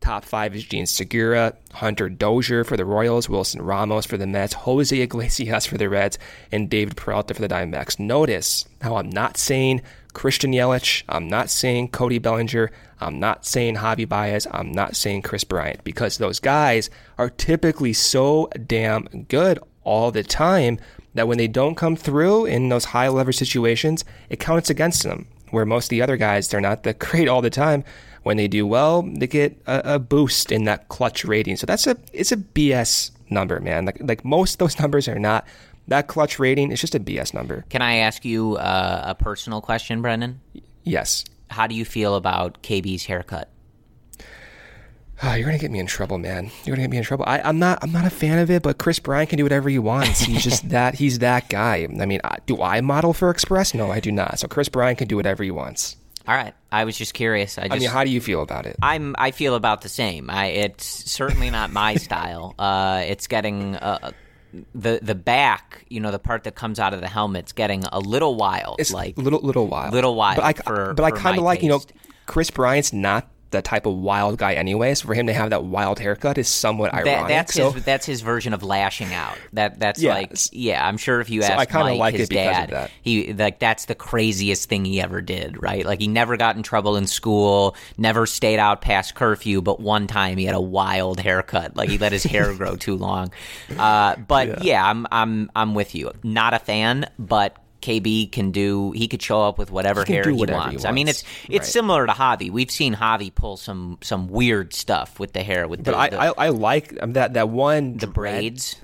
[0.00, 4.54] Top five is Jean Segura, Hunter Dozier for the Royals, Wilson Ramos for the Mets,
[4.54, 6.18] Jose Iglesias for the Reds,
[6.50, 7.98] and David Peralta for the Diamondbacks.
[7.98, 9.82] Notice how I'm not saying
[10.16, 12.70] Christian Yelich, I'm not saying Cody Bellinger,
[13.02, 16.88] I'm not saying Javy Baez, I'm not saying Kris Bryant, because those guys
[17.18, 20.78] are typically so damn good all the time
[21.12, 25.26] that when they don't come through in those high leverage situations, it counts against them.
[25.50, 27.84] Where most of the other guys, they're not that great all the time.
[28.22, 31.56] When they do well, they get a, a boost in that clutch rating.
[31.56, 33.84] So that's a it's a BS number, man.
[33.84, 35.46] Like like most those numbers are not.
[35.88, 37.64] That clutch rating is just a BS number.
[37.70, 40.40] Can I ask you uh, a personal question, Brendan?
[40.84, 41.24] Yes.
[41.50, 43.50] How do you feel about KB's haircut?
[45.22, 46.50] Ah, you're gonna get me in trouble, man.
[46.64, 47.24] You're gonna get me in trouble.
[47.26, 47.78] I, I'm not.
[47.82, 50.20] I'm not a fan of it, but Kris Bryant can do whatever he wants.
[50.20, 50.94] He's just that.
[50.94, 51.86] He's that guy.
[52.00, 53.72] I mean, I- do I model for Express?
[53.72, 54.38] No, I do not.
[54.38, 55.96] So Kris Bryant can do whatever he wants.
[56.28, 57.56] All right, I was just curious.
[57.56, 58.76] I just I mean, how do you feel about it?
[58.82, 60.28] I'm I feel about the same.
[60.28, 62.54] I it's certainly not my style.
[62.58, 64.10] Uh, it's getting uh,
[64.74, 67.98] the the back, you know, the part that comes out of the helmet's getting a
[67.98, 68.76] little wild.
[68.78, 69.92] It's like little little wild.
[69.92, 71.80] little wild But I, for- but I kind of like you know.
[72.26, 74.94] Kris Bryant's not the type of wild guy anyway.
[74.94, 77.28] So for him to have that wild haircut is somewhat That, ironic.
[77.28, 79.38] that's so, his that's his version of lashing out.
[79.54, 80.14] That that's Yeah.
[80.14, 80.86] like yeah.
[80.86, 82.90] I'm sure if you So ask kinda Mike, like his it because of dad, that.
[83.02, 85.62] he like that's the craziest thing he ever did.
[85.62, 85.84] Right?
[85.86, 90.06] Like he never got in trouble in school, never stayed out past curfew, but one
[90.06, 91.76] time he had a wild haircut.
[91.76, 93.32] Like he let his hair grow too long.
[93.78, 94.84] Uh, but yeah.
[94.88, 96.12] I'm I'm I'm with you.
[96.22, 97.56] Not a fan, but.
[97.82, 98.92] KB can do.
[98.92, 100.82] He could show up with whatever He hair he whatever wants.
[100.82, 101.64] he I mean, it's it's Right.
[101.64, 102.50] similar to Javy.
[102.50, 105.68] We've seen Javy pull some some weird stuff with the hair.
[105.68, 108.76] With but I, the, I I like that that one the braids.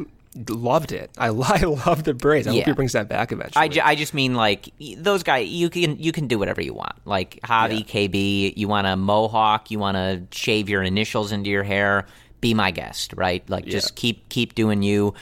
[0.48, 1.10] Loved it.
[1.18, 2.46] I, I love the braids.
[2.46, 2.60] I Yeah.
[2.60, 3.62] hope he brings that back eventually.
[3.64, 5.48] I, ju- I just mean like those guys.
[5.48, 6.94] You can you can do whatever you want.
[7.04, 11.64] Like Javy, KB, you want a mohawk, you want to shave your initials into your
[11.64, 12.06] hair.
[12.40, 13.48] Be my guest, right?
[13.50, 15.12] Like just keep keep doing you.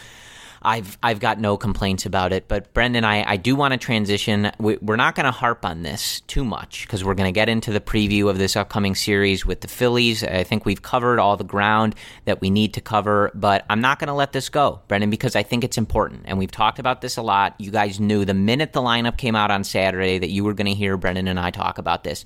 [0.63, 2.47] I've I've got no complaints about it.
[2.47, 4.51] But Brendan, I, I do want to transition.
[4.59, 7.49] We, we're not going to harp on this too much because we're going to get
[7.49, 10.23] into the preview of this upcoming series with the Phillies.
[10.23, 11.95] I think we've covered all the ground
[12.27, 15.35] that we need to cover, but I'm not going to let this go, Brendan, because
[15.35, 16.23] I think it's important.
[16.27, 17.55] And we've talked about this a lot.
[17.59, 20.67] You guys knew the minute the lineup came out on Saturday that you were going
[20.67, 22.25] to hear Brendan and I talk about this.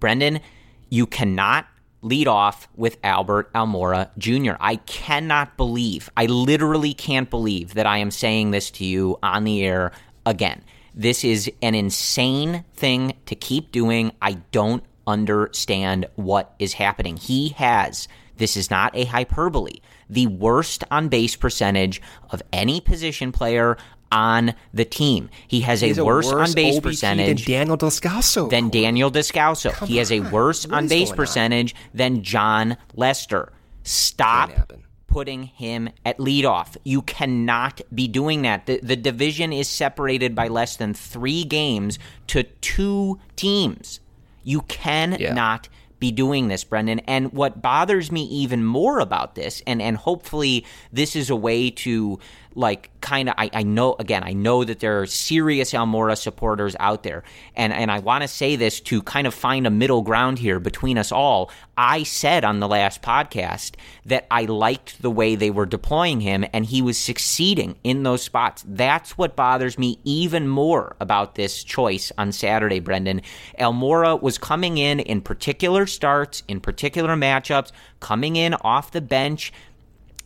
[0.00, 0.40] Brendan,
[0.88, 1.66] you cannot
[2.02, 4.56] lead off with Albert Almora Jr.
[4.60, 9.44] I cannot believe, I literally can't believe that I am saying this to you on
[9.44, 9.92] the air
[10.24, 10.62] again.
[10.94, 14.12] This is an insane thing to keep doing.
[14.22, 17.16] I don't understand what is happening.
[17.16, 19.80] He has, this is not a hyperbole,
[20.10, 23.76] the worst on base percentage of any position player
[24.10, 25.28] on the team.
[25.46, 28.50] He has a He's worse worse on base OBP than percentage Daniel Descalso.
[28.50, 29.86] than Daniel Descalso.
[29.86, 31.16] he has a worse What on base going on?
[31.16, 33.52] percentage than Jon Lester.
[33.84, 34.72] Stop
[35.06, 36.76] putting him at leadoff.
[36.84, 38.66] You cannot be doing that.
[38.66, 41.98] The, the division is separated by less than three games
[42.28, 44.00] to two teams.
[44.44, 47.00] You cannot be doing this, Brendan.
[47.00, 51.70] And what bothers me even more about this, and, and hopefully this is a way
[51.70, 52.20] to
[52.58, 56.74] like kind of I, I know again I know that there are serious Almora supporters
[56.80, 57.22] out there.
[57.54, 60.58] And and I want to say this to kind of find a middle ground here
[60.58, 61.50] between us all.
[61.76, 66.44] I said on the last podcast that I liked the way they were deploying him
[66.52, 68.64] and he was succeeding in those spots.
[68.66, 73.22] That's what bothers me even more about this choice on Saturday Brendan.
[73.60, 79.52] Almora was coming in in particular starts in particular matchups coming in off the bench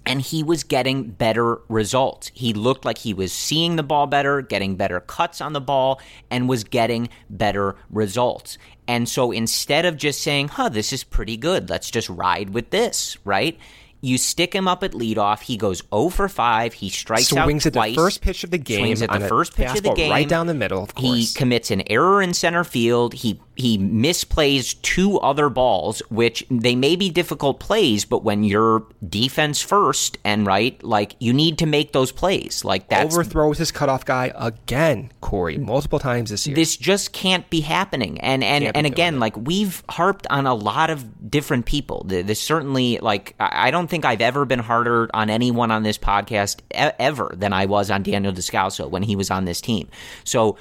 [0.04, 2.30] and he was getting better results.
[2.34, 6.00] He looked like he was seeing the ball better, getting better cuts on the ball,
[6.30, 8.58] and was getting better results.
[8.88, 12.70] And so instead of just saying, huh, this is pretty good, let's just ride with
[12.70, 13.58] this, right?
[14.04, 15.42] You stick him up at leadoff.
[15.42, 16.72] He goes 0 for 5.
[16.72, 18.80] He strikes Swings out at the first pitch of the game.
[18.80, 20.10] Swings at the first pitch of the game.
[20.10, 23.14] Right down the middle, of He commits an error in center field.
[23.14, 28.84] He he misplays two other balls, which they may be difficult plays, but when you're
[29.06, 32.64] defense first and right, like you need to make those plays.
[32.64, 36.56] Like that Overthrows his cutoff guy again, Corey, multiple times this year.
[36.56, 40.54] this just can't be happening and and Can't and again like we've harped on a
[40.54, 44.58] lot of different people Th- this certainly like i I don't think i've ever been
[44.58, 49.02] harder on anyone on this podcast e- ever than i was on daniel descalso when
[49.02, 49.88] he was on this team
[50.24, 50.56] so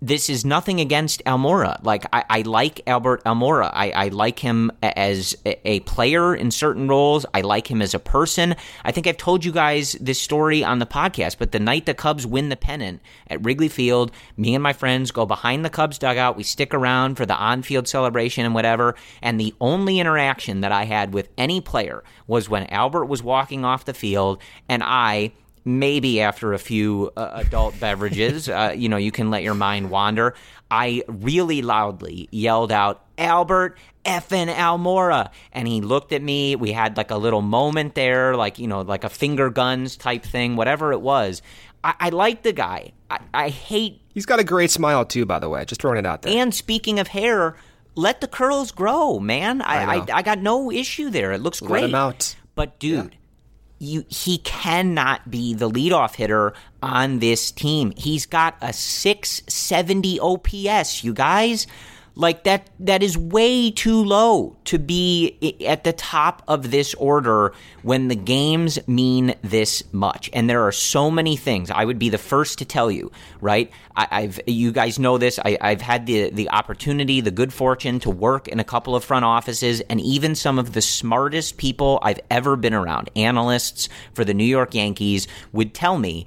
[0.00, 1.82] this is nothing against Almora.
[1.84, 3.70] Like I, I like Albert Almora.
[3.72, 7.26] I, I like him as a a player in certain roles.
[7.34, 8.54] I like him as a person.
[8.84, 11.36] I think I've told you guys this story on the podcast.
[11.38, 15.10] But the night the Cubs win the pennant at Wrigley Field, me and my friends
[15.10, 16.36] go behind the Cubs dugout.
[16.36, 18.94] We stick around for the on-field celebration and whatever.
[19.20, 23.64] And the only interaction that I had with any player was when Albert was walking
[23.64, 25.32] off the field, and I
[25.66, 29.90] maybe after a few uh, adult beverages, uh, you know, you can let your mind
[29.90, 30.34] wander.
[30.70, 35.30] I really loudly yelled out, Albert effin' Almora.
[35.52, 36.56] And he looked at me.
[36.56, 40.22] We had like a little moment there, like, you know, like a finger guns type
[40.22, 41.42] thing, whatever it was.
[41.82, 42.92] I, I like the guy.
[43.10, 44.00] I, I hate.
[44.14, 45.64] He's got a great smile too, by the way.
[45.64, 46.36] Just throwing it out there.
[46.36, 47.56] And speaking of hair,
[47.96, 49.60] let the curls grow, man.
[49.62, 50.06] I, I I.
[50.14, 51.32] I, got no issue there.
[51.32, 51.94] It looks Let great.
[51.94, 52.36] out.
[52.54, 53.16] But dude,
[53.78, 57.92] you he cannot be the leadoff hitter on this team.
[57.96, 61.66] He's got a 670 OPS, you guys.
[62.18, 65.36] Like that that is way too low to be
[65.66, 67.52] at the top of this order
[67.82, 70.30] when the games mean this much.
[70.32, 71.70] And there are so many things.
[71.70, 73.12] I would be the first to tell you,
[73.42, 73.70] right?
[73.94, 75.38] I, I've you guys know this.
[75.44, 79.04] I, I've had the the opportunity, the good fortune to work in a couple of
[79.04, 84.24] front offices, and even some of the smartest people I've ever been around, analysts for
[84.24, 86.24] the New York Yankees, would tell me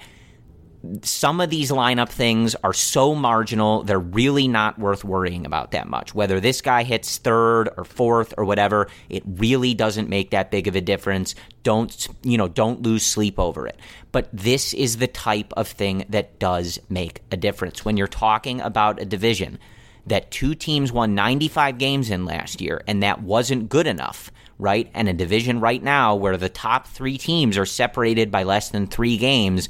[1.03, 5.87] some of these lineup things are so marginal, they're really not worth worrying about that
[5.87, 6.15] much.
[6.15, 10.67] Whether this guy hits third or fourth or whatever, it really doesn't make that big
[10.67, 11.35] of a difference.
[11.63, 13.79] Don't, you know, don't lose sleep over it.
[14.11, 17.83] But this is the type of thing that does make a difference.
[17.83, 19.59] When you're talking about a division
[20.07, 24.91] that two teams won 95 games in last year, and that wasn't good enough right?
[24.93, 28.87] And a division right now where the top three teams are separated by less than
[28.87, 29.69] three games,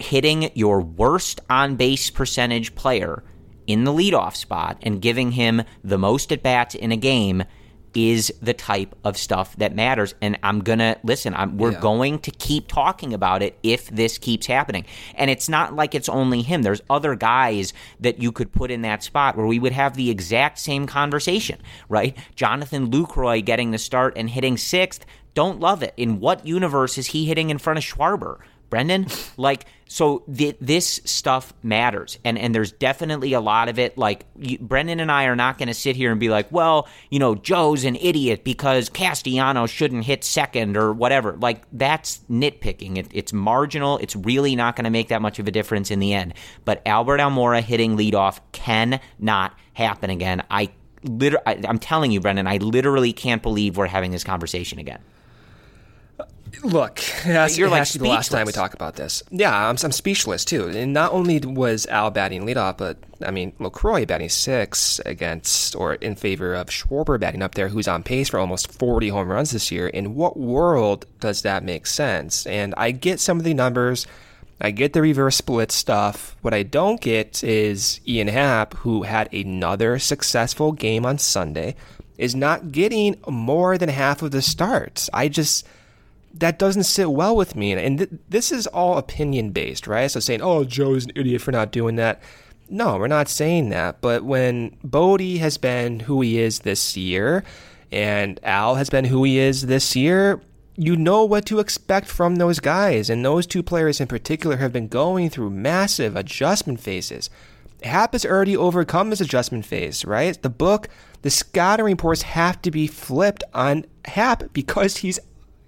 [0.00, 3.22] hitting your worst on base percentage player
[3.66, 7.44] in the leadoff spot and giving him the most at bats in a game
[7.94, 10.14] is the type of stuff that matters.
[10.20, 11.34] And I'm gonna listen.
[11.34, 11.80] I'm, we're yeah.
[11.80, 14.86] going to keep talking about it if this keeps happening.
[15.14, 16.62] And it's not like it's only him.
[16.62, 20.10] There's other guys that you could put in that spot where we would have the
[20.10, 22.16] exact same conversation, right?
[22.34, 25.04] Jonathan Lucroy getting the start and hitting sixth.
[25.34, 25.94] Don't love it.
[25.96, 28.38] In what universe is he hitting in front of Schwarber?
[28.70, 29.08] Brendan.
[29.36, 33.98] Like, so th- this stuff matters, and and there's definitely a lot of it.
[33.98, 36.88] Like, you, Brendan and I are not going to sit here and be like, well,
[37.10, 41.32] you know, Joe's an idiot because Castellano shouldn't hit second or whatever.
[41.32, 42.96] Like, that's nitpicking.
[42.96, 43.98] It, it's marginal.
[43.98, 46.34] It's really not going to make that much of a difference in the end.
[46.64, 50.44] But Albert Almora hitting leadoff cannot happen again.
[50.50, 50.70] I.
[51.02, 55.00] Liter- I, I'm telling you, Brendan, I literally can't believe we're having this conversation again.
[56.62, 59.22] Look, has, you're like the last time we talk about this.
[59.30, 60.68] Yeah, I'm, I'm speechless too.
[60.68, 65.94] And not only was Al batting leadoff, but I mean Lucroy batting six against or
[65.94, 69.50] in favor of Schwarber batting up there, who's on pace for almost 40 home runs
[69.50, 69.88] this year.
[69.88, 72.46] In what world does that make sense?
[72.46, 74.06] And I get some of the numbers.
[74.60, 76.36] I get the reverse split stuff.
[76.42, 81.76] What I don't get is Ian Happ, who had another successful game on Sunday,
[82.18, 85.08] is not getting more than half of the starts.
[85.14, 85.66] I just
[86.34, 87.72] that doesn't sit well with me.
[87.72, 90.10] And, th- this is all opinion based, right?
[90.10, 92.22] So saying, oh, Joe's an idiot for not doing that.
[92.68, 94.00] No, we're not saying that.
[94.00, 97.42] But when Bote has been who he is this year,
[97.90, 100.40] and Al has been who he is this year,
[100.76, 103.10] you know what to expect from those guys.
[103.10, 107.28] And those two players in particular have been going through massive adjustment phases.
[107.82, 110.40] Happ has already overcome his adjustment phase, right?
[110.40, 110.88] The book,
[111.22, 115.18] the scouting reports have to be flipped on Happ because he's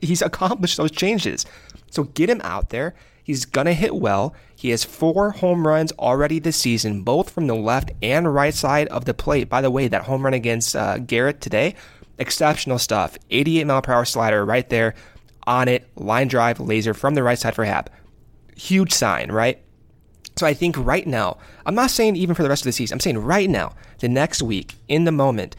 [0.02, 1.46] he's accomplished those changes.
[1.90, 2.94] So get him out there.
[3.24, 4.34] He's going to hit well.
[4.56, 8.88] He has four home runs already this season, both from the left and right side
[8.88, 9.48] of the plate.
[9.48, 11.76] By the way, that home run against uh, Garrett today,
[12.18, 13.16] exceptional stuff.
[13.30, 14.94] 88 mile per hour slider right there
[15.46, 17.90] on it, line drive, laser from the right side for Happ.
[18.56, 19.62] Huge sign, right?
[20.36, 22.96] So I think right now, I'm not saying even for the rest of the season,
[22.96, 25.56] I'm saying right now, the next week, in the moment,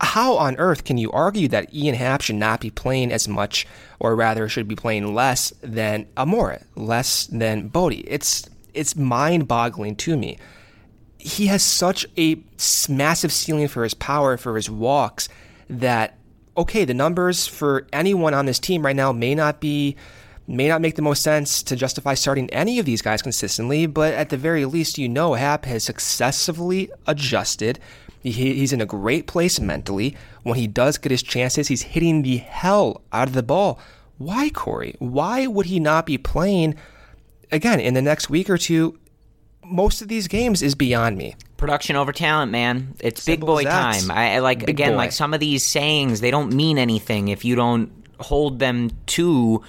[0.00, 3.66] how on earth can you argue that Ian Happ should not be playing as much,
[3.98, 8.04] or rather should be playing less than Almora, less than Bote?
[8.06, 10.38] It's it's mind-boggling to me.
[11.18, 12.36] He has such a
[12.88, 15.28] massive ceiling for his power, for his walks,
[15.68, 16.18] that
[16.56, 19.96] okay, the numbers for anyone on this team right now may not be
[20.48, 24.14] may not make the most sense to justify starting any of these guys consistently, but
[24.14, 27.80] at the very least, you know Happ has successfully adjusted
[28.28, 30.16] he, he's in a great place mentally.
[30.42, 33.78] When he does get his chances, he's hitting the hell out of the ball.
[34.18, 34.96] Why, Corey?
[34.98, 36.76] Why would he not be playing
[37.52, 38.98] again in the next week or two?
[39.64, 41.34] Most of these games is beyond me.
[41.56, 42.94] Production over talent, man.
[43.00, 44.10] It's Simple big boy time.
[44.10, 44.96] I, like big again, boy.
[44.96, 49.62] like some of these sayings, they don't mean anything if you don't hold them to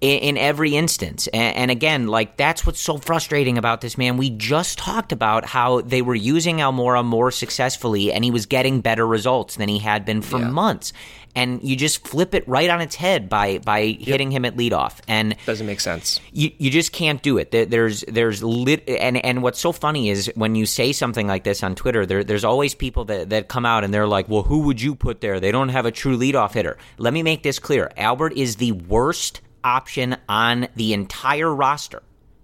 [0.00, 1.26] in, in every instance.
[1.28, 4.16] And, and, again, like that's what's so frustrating about this man.
[4.16, 8.80] We just talked about how they were using Almora more successfully, and he was getting
[8.80, 10.48] better results than he had been for yeah.
[10.48, 10.92] months.
[11.32, 14.00] And you just flip it right on its head by by yep.
[14.00, 16.18] hitting him at leadoff, and doesn't make sense.
[16.32, 17.52] You you just can't do it.
[17.52, 21.62] There's there's lit and and what's so funny is when you say something like this
[21.62, 24.62] on Twitter, there there's always people that that come out and they're like, well, who
[24.62, 25.38] would you put there?
[25.38, 26.76] They don't have a true leadoff hitter.
[26.98, 27.92] Let me make this clear.
[27.96, 32.02] Albert is the worst option on the entire roster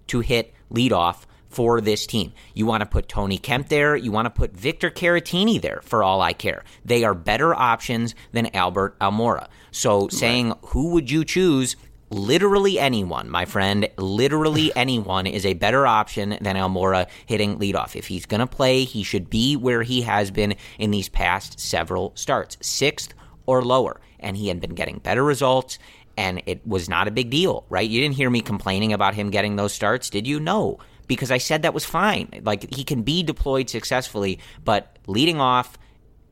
[0.08, 2.34] to hit leadoff for this team.
[2.52, 3.96] You want to put Tony Kemp there.
[3.96, 6.64] You want to put Victor Caratini there for all I care.
[6.84, 9.48] They are better options than Albert Almora.
[9.70, 10.12] So right.
[10.12, 11.76] saying who would you choose?
[12.10, 13.88] Literally anyone, my friend.
[13.96, 17.96] Literally anyone is a better option than Almora hitting leadoff.
[17.96, 21.58] If he's going to play, he should be where he has been in these past
[21.58, 23.14] several starts, sixth
[23.46, 24.00] or lower.
[24.20, 25.78] And he had been getting better results
[26.16, 27.88] and it was not a big deal, right?
[27.88, 30.40] You didn't hear me complaining about him getting those starts, did you?
[30.40, 32.40] No, because I said that was fine.
[32.44, 35.78] Like he can be deployed successfully, but leading off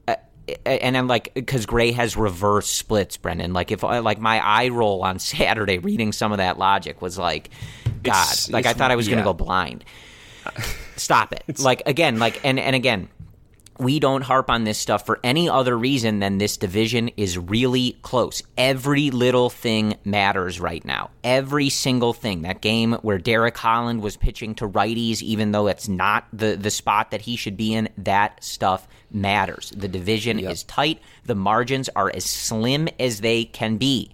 [0.06, 0.16] uh,
[0.66, 3.52] and I'm like, because Gray has reverse splits, Brendan.
[3.52, 7.50] Like if like my eye roll on Saturday, reading some of that logic was like,
[8.02, 8.24] God.
[8.24, 9.84] It's- like I thought I was going to go blind.
[10.96, 11.58] Stop it.
[11.58, 13.08] like again, like and and again,
[13.78, 17.96] we don't harp on this stuff for any other reason than this division is really
[18.02, 18.42] close.
[18.56, 21.10] Every little thing matters right now.
[21.22, 22.42] Every single thing.
[22.42, 26.70] That game where Derek Holland was pitching to righties, even though it's not the, the
[26.70, 29.72] spot that he should be in, that stuff matters.
[29.76, 31.00] The division is tight.
[31.24, 34.12] The margins are as slim as they can be.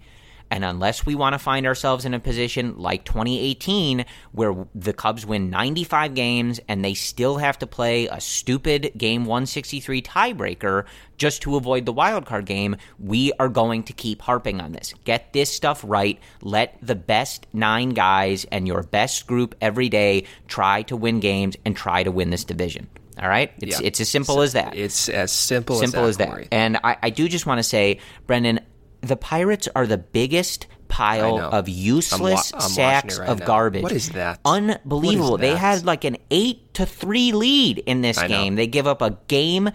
[0.51, 5.25] And unless we want to find ourselves in a position like 2018, where the Cubs
[5.25, 10.83] win 95 games and they still have to play a stupid game 163 tiebreaker
[11.17, 14.93] just to avoid the wild card game, we are going to keep harping on this.
[15.05, 16.19] Get this stuff right.
[16.41, 21.55] Let the best nine guys and your best group every day try to win games
[21.63, 22.89] and try to win this division.
[23.21, 23.51] All right?
[23.61, 23.87] It's, Yeah.
[23.87, 26.29] it's as simple as that It's as simple, simple as that.
[26.29, 26.47] Corey.
[26.51, 28.61] And I, I do just want to say, Brendan,
[29.01, 33.45] the Pirates are the biggest pile of useless I'm wa- I'm sacks right of now.
[33.45, 33.83] garbage.
[33.83, 34.39] What is that?
[34.45, 35.35] Unbelievable.
[35.35, 38.27] Is They had like an eight to three lead in this I know.
[38.27, 38.55] game.
[38.55, 39.69] They give up a game,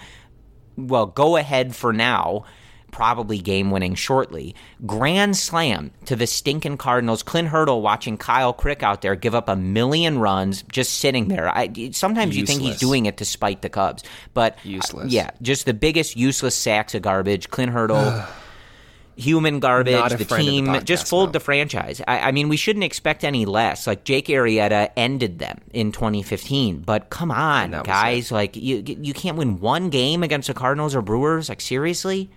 [0.77, 2.45] well, go ahead for now.
[2.93, 4.55] Probably game winning shortly.
[4.87, 7.22] Grand slam to the stinking Cardinals.
[7.22, 11.49] Clint Hurdle watching Kyle Crick out there give up a million runs just sitting there.
[11.49, 14.03] I, sometimes you think he's doing it to spite the Cubs,
[14.33, 15.12] but uh, Useless.
[15.12, 17.51] yeah, just the biggest useless sacks of garbage.
[17.51, 17.99] Clint Hurdle,
[19.17, 20.11] human garbage.
[20.11, 21.33] The the team podcast, just fold no.
[21.33, 22.01] the franchise.
[22.07, 23.87] I, I mean, we shouldn't expect any less.
[23.87, 28.31] Like Jake Arrieta ended them in 2015, but come on, guys!
[28.31, 31.49] Like you, you can't win one game against the Cardinals or Brewers.
[31.49, 32.31] Like seriously.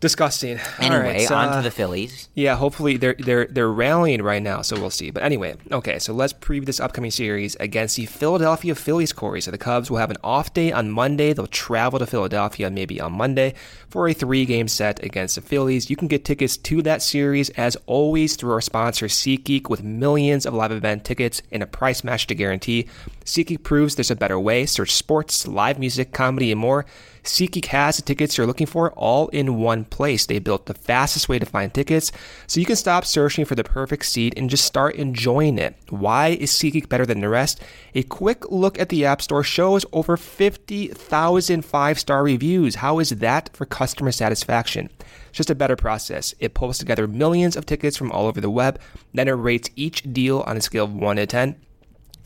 [0.00, 0.58] Disgusting.
[0.78, 2.30] Anyway, right, on uh, to the Phillies.
[2.34, 5.10] Yeah, hopefully they're they're they're rallying right now, so we'll see.
[5.10, 9.42] But anyway, okay, so let's preview this upcoming series against the Philadelphia Phillies, Corey.
[9.42, 11.34] So the Cubs will have an off day on Monday.
[11.34, 13.52] They'll travel to Philadelphia maybe on Monday
[13.90, 15.90] for a three-game set against the Phillies.
[15.90, 20.46] You can get tickets to that series as always through our sponsor SeatGeek with millions
[20.46, 22.88] of live event tickets and a price match to guarantee.
[23.26, 24.64] SeatGeek proves there's a better way.
[24.64, 26.86] Search sports, live music, comedy, and more.
[27.24, 30.26] SeatGeek has the tickets you're looking for all in one place.
[30.26, 32.12] They built the fastest way to find tickets
[32.46, 35.76] so you can stop searching for the perfect seat and just start enjoying it.
[35.88, 37.60] Why is SeatGeek better than the rest?
[37.94, 42.76] A quick look at the App Store shows over 50,000 five star reviews.
[42.76, 44.90] How is that for customer satisfaction?
[45.28, 46.34] It's just a better process.
[46.40, 48.80] It pulls together millions of tickets from all over the web,
[49.14, 51.56] then it rates each deal on a scale of 1 to 10.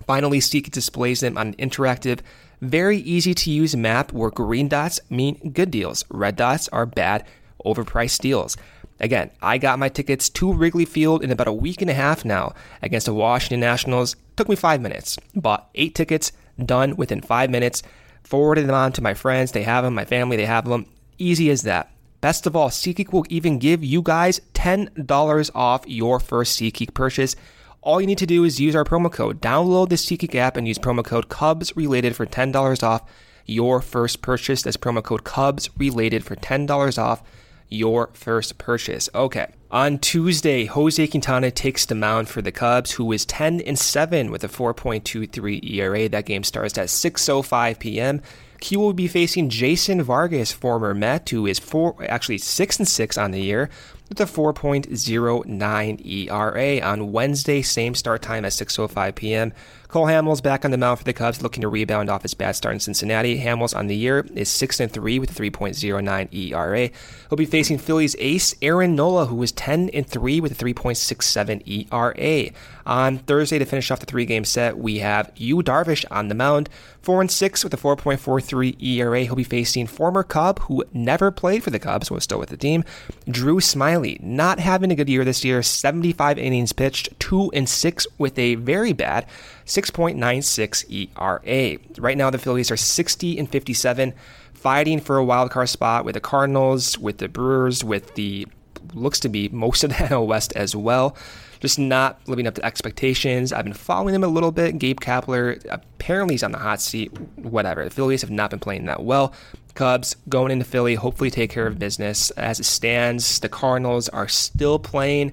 [0.07, 2.21] Finally, SeatGeek displays them on an interactive,
[2.69, 7.25] very easy to use map where green dots mean good deals, red dots are bad,
[7.65, 8.57] overpriced deals.
[9.01, 12.25] Again, I got my tickets to Wrigley Field in about a week and a half
[12.25, 14.17] now against the Washington Nationals.
[14.37, 15.19] Took me five minutes.
[15.35, 16.33] Bought eight tickets,
[16.65, 17.83] done within five minutes.
[18.23, 19.53] Forwarded them on to my friends.
[19.53, 19.95] They have them.
[19.95, 20.87] My family, they have them.
[21.19, 21.91] Easy as that.
[22.21, 27.37] Best of all, SeatGeek will even give you guys $10 off your first SeatGeek purchase.
[27.85, 29.43] All you need to do is use our promo code.
[29.43, 33.03] Download the SeatGeek app and use promo code Cubs related for $10 off
[33.45, 34.63] your first purchase.
[34.63, 37.23] That's promo code Cubs related for $10 off
[37.69, 39.11] your first purchase.
[39.15, 39.53] Okay.
[39.71, 44.31] On Tuesday, Jose Quintana takes the mound for the Cubs, who is 10 and 7
[44.31, 46.09] with a 4.23 ERA.
[46.09, 48.23] That game starts at 6:05 p.m.
[48.61, 53.19] Q will be facing Jason Vargas, former Met, who is four, actually six and six
[53.19, 53.69] on the year,
[54.09, 57.63] with a 4.09 ERA on Wednesday.
[57.63, 59.53] Same start time at 6:05 p.m.
[59.95, 62.57] Cole Hamels back on the mound for the Cubs, looking to rebound off his bad
[62.57, 63.39] start in Cincinnati.
[63.39, 66.91] Hamels on the year is six and three with a 3.09 ERA.
[67.29, 71.93] He'll be facing Phillies ace Aaron Nola, who is 10 and three with a 3.67
[71.93, 72.51] ERA.
[72.87, 76.69] On Thursday to finish off the three-game set, we have Yu Darvish on the mound,
[77.01, 79.21] four and six with a 4.43 ERA.
[79.21, 82.57] He'll be facing former Cub who never played for the Cubs, was still with the
[82.57, 82.83] team,
[83.31, 84.21] Drew Smyly.
[84.21, 88.57] Not having a good year this year, 75 innings pitched, two and six with a
[88.57, 89.27] very bad
[89.67, 91.79] 6.96 ERA.
[91.99, 94.15] Right now, the Phillies are 60 and 57,
[94.53, 98.47] fighting for a wild card spot with the Cardinals, with the Brewers, with the
[98.93, 101.17] looks to be most of the NL West as well.
[101.61, 103.53] Just not living up to expectations.
[103.53, 104.79] I've been following them a little bit.
[104.79, 107.09] Gabe Kapler, apparently he's on the hot seat.
[107.39, 107.85] Whatever.
[107.85, 109.33] The Phillies have not been playing that well.
[109.75, 112.31] Cubs going into Philly, hopefully take care of business.
[112.33, 115.33] As it stands, the Cardinals are still playing.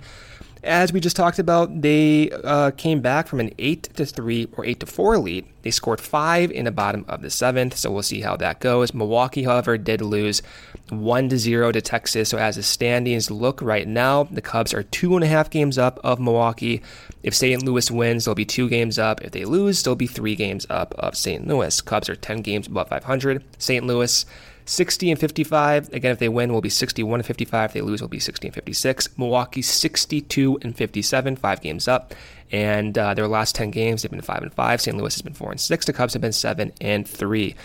[0.64, 4.64] As we just talked about, they uh, came back from an eight to three or
[4.64, 5.46] eight to four lead.
[5.64, 8.94] They scored five in the bottom of the seventh, so we'll see how that goes.
[8.94, 10.44] Milwaukee, however, did lose
[10.90, 12.30] one to zero to Texas.
[12.30, 15.80] So as the standings look right now, the Cubs are two and a half games
[15.80, 16.84] up of Milwaukee.
[17.24, 17.64] If St.
[17.64, 19.22] Louis wins, they'll be two games up.
[19.22, 21.48] If they lose, they'll be three games up of St.
[21.48, 21.82] Louis.
[21.82, 23.44] Cubs are ten games above 500.
[23.58, 23.86] St.
[23.86, 24.26] Louis.
[24.72, 25.92] 60 and 55.
[25.92, 27.70] Again, if they win, will be 61 and 55.
[27.70, 29.18] If they lose, will be 60 and 56.
[29.18, 32.16] Milwaukee 62 and 57, five games up.
[32.54, 34.82] And uh, their last 10 games, they've been 5 and 5.
[34.82, 34.96] St.
[34.96, 35.86] Louis has been 4 and 6.
[35.86, 37.56] The Cubs have been 7 and 3.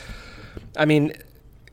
[0.77, 1.13] I mean,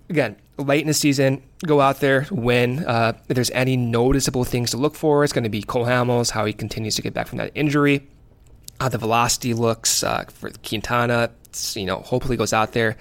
[0.07, 2.85] again, late in the season, go out there, win.
[2.85, 6.29] Uh, if there's any noticeable things to look for, it's going to be Cole Hamels,
[6.29, 8.07] how he continues to get back from that injury.
[8.79, 11.31] Uh, the velocity looks uh, for Quintana,
[11.73, 12.97] you know, hopefully goes out there,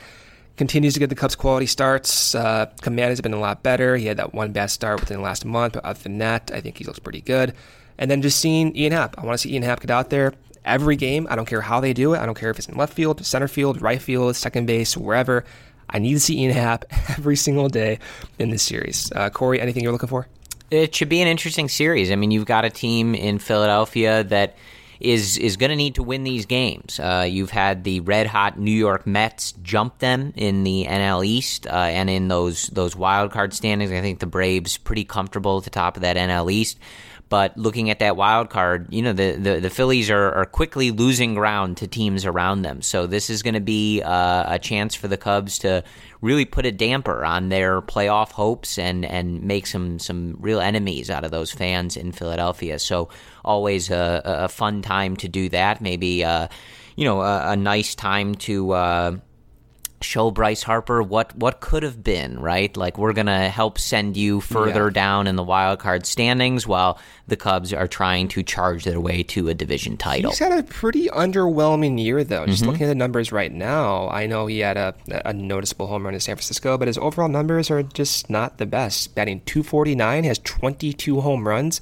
[0.62, 2.36] continues to get the Cubs quality starts.
[2.36, 3.96] Uh, command has been a lot better.
[3.96, 6.60] He had that one bad start within the last month, but other than that, I
[6.60, 7.52] think he looks pretty good.
[7.98, 9.18] And then just seeing Ian Happ.
[9.18, 10.34] I want to see Ian Happ get out there
[10.64, 11.26] every game.
[11.28, 12.20] I don't care how they do it.
[12.20, 15.44] I don't care if it's in left field, center field, right field, second base, wherever.
[15.90, 17.98] I need to see Ian Happ every single day
[18.38, 19.10] in this series.
[19.10, 20.28] Uh, Corey, anything you're looking for?
[20.70, 22.12] It should be an interesting series.
[22.12, 24.56] I mean, you've got a team in Philadelphia that
[25.03, 27.00] is is going to need to win these games.
[27.00, 31.66] Uh, you've had the red hot New York Mets jump them in the NL East
[31.66, 33.90] uh, and in those those wild card standings.
[33.90, 36.78] I think the Braves pretty comfortable at the top of that NL East.
[37.28, 40.90] But looking at that wild card, you know, the, the, the Phillies are, are quickly
[40.90, 42.82] losing ground to teams around them.
[42.82, 45.82] So this is going to be uh, a chance for the Cubs to
[46.23, 51.11] really put a damper on their playoff hopes and, and make some, some real enemies
[51.11, 52.79] out of those fans in Philadelphia.
[52.79, 53.11] So
[53.45, 55.83] always a, a fun time to do that.
[55.83, 56.49] Maybe, uh,
[56.97, 58.70] you know, a, a, nice time to.
[58.70, 59.16] Uh,
[60.03, 62.76] show Bryce Harper what what could have been, right?
[62.76, 64.92] Like we're gonna help send you further yeah.
[64.92, 66.98] down in the wild card standings while
[67.28, 70.30] the Cubs are trying to charge their way to a division title.
[70.30, 72.46] He's had a pretty underwhelming year though.
[72.46, 72.70] Just mm-hmm.
[72.70, 74.94] looking at the numbers right now, I know he had a,
[75.24, 78.66] a noticeable home run in San Francisco, but his overall numbers are just not the
[78.66, 79.14] best.
[79.14, 81.80] Batting 249, has 22 home runs,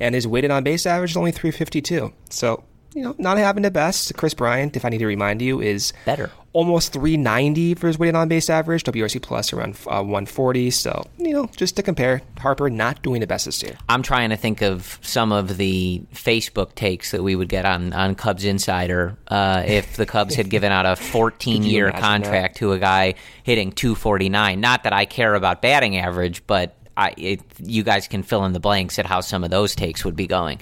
[0.00, 2.12] and his weighted on base average is only 352.
[2.30, 2.64] So
[2.98, 4.12] you know, not having the best.
[4.16, 6.32] Kris Bryant, if I need to remind you, is better.
[6.52, 10.72] Almost 390 for his weighted on base average, WRC plus around uh, 140.
[10.72, 13.78] So, you know, just to compare, Harper not doing the best this year.
[13.88, 17.92] I'm trying to think of some of the Facebook takes that we would get on,
[17.92, 22.58] on Cubs Insider uh, if the Cubs had given out a 14 year contract that?
[22.58, 24.60] to a guy hitting 249.
[24.60, 28.52] Not that I care about batting average, but I, it, you guys can fill in
[28.52, 30.58] the blanks at how some of those takes would be going.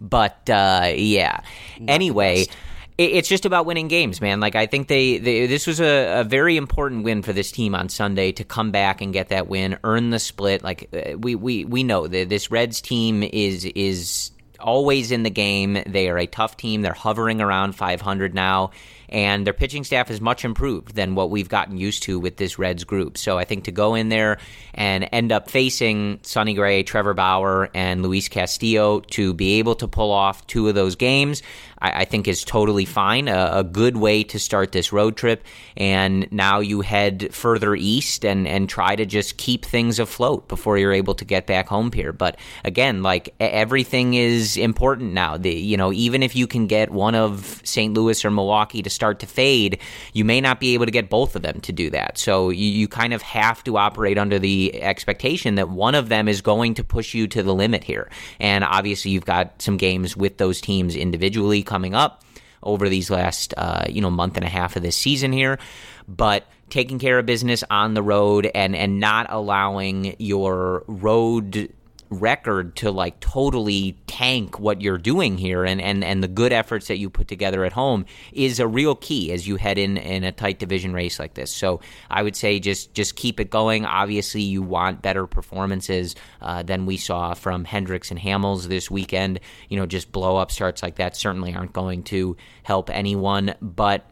[0.00, 1.40] But uh, yeah.
[1.78, 2.46] Not anyway
[3.00, 4.40] it's just about winning games, man.
[4.40, 7.74] Like I think they, they this was a, a, very important win for this team
[7.74, 10.62] on Sunday to come back and get that win, earn the split.
[10.62, 15.30] Like uh, we we we know that this Reds team is is always in the
[15.30, 15.82] game.
[15.86, 16.82] They are a tough team.
[16.82, 18.72] They're hovering around 500 now
[19.10, 22.58] and their pitching staff is much improved than what we've gotten used to with this
[22.58, 23.18] Reds group.
[23.18, 24.38] So I think to go in there
[24.72, 29.88] and end up facing Sonny Gray, Trevor Bauer, and Luis Castillo to be able to
[29.88, 31.42] pull off two of those games,
[31.80, 33.28] I, I think is totally fine.
[33.28, 35.44] A, a, good way to start this road trip.
[35.76, 40.76] And now you head further east and, and try to just keep things afloat before
[40.76, 42.12] you're able to get back home here.
[42.12, 45.36] But again, like everything is important now.
[45.36, 47.94] The, you know, even if you can get one of St.
[47.94, 49.78] Louis or Milwaukee to start to fade,
[50.12, 52.18] you may not be able to get both of them to do that.
[52.18, 56.28] So you, you kind of have to operate under the expectation that one of them
[56.28, 58.10] is going to push you to the limit here.
[58.38, 62.24] And obviously, you've got some games with those teams individually coming up
[62.62, 65.58] over these last uh, you know month and a half of this season here,
[66.08, 71.72] but taking care of business on the road and and not allowing your road
[72.10, 76.88] record to like totally tank what you're doing here and, and, and the good efforts
[76.88, 80.24] that you put together at home is a real key as you head in in
[80.24, 81.52] a tight division race like this.
[81.52, 81.80] So
[82.10, 83.84] I would say just just keep it going.
[83.84, 89.40] Obviously, you want better performances uh, than we saw from Hendricks and Hamels this weekend.
[89.68, 94.04] You know, just blow up starts like that certainly aren't going to help anyone, but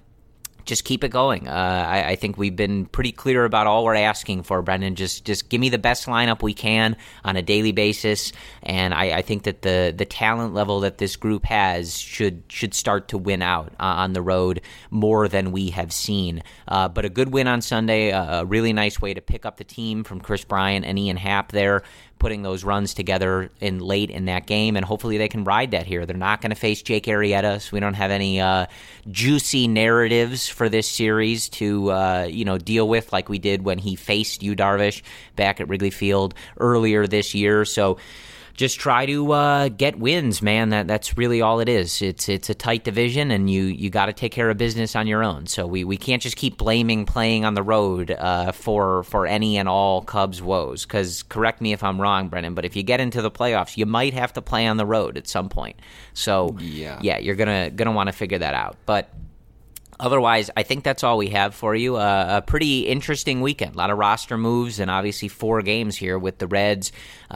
[0.69, 1.49] just keep it going.
[1.49, 4.95] Uh, I, I, think we've been pretty clear about all we're asking for, Brendan.
[4.97, 6.95] Just just give me the best lineup we can
[7.25, 11.17] on a daily basis, and I, I think that the the talent level that this
[11.17, 14.61] group has should should start to win out uh, on the road
[14.91, 16.43] more than we have seen.
[16.69, 19.65] Uh, but a good win on Sunday, a really nice way to pick up the
[19.65, 21.83] team from Kris Bryant and Ian Happ there
[22.19, 25.87] putting those runs together in late in that game, and hopefully they can ride that
[25.87, 26.07] here.
[26.07, 28.67] They're not going to face Jake Arrieta, so we don't have any uh,
[29.11, 33.79] juicy narratives for this series to uh, you know deal with like we did when
[33.79, 35.03] he faced Yu Darvish
[35.37, 37.65] back at Wrigley Field earlier this year.
[37.65, 37.99] So
[38.59, 40.71] just try to uh, get wins, man.
[40.71, 42.03] That that's really all it is.
[42.03, 45.07] It's it's a tight division, and you you got to take care of business on
[45.07, 45.47] your own.
[45.47, 49.59] So we, we can't just keep blaming playing on the road uh, for for any
[49.59, 50.85] and all Cubs woes.
[50.85, 53.87] Because correct me if I'm wrong, Brennan, but if you get into the playoffs, you
[53.87, 55.77] might have to play on the road at some point.
[56.13, 58.77] So yeah, yeah, you're gonna gonna want to figure that out.
[58.87, 59.09] But
[60.01, 61.97] Otherwise, I think that's all we have for you.
[61.97, 63.75] Uh, a pretty interesting weekend.
[63.75, 66.93] A lot of roster moves and obviously four games here with the Reds
[67.33, 67.35] uh,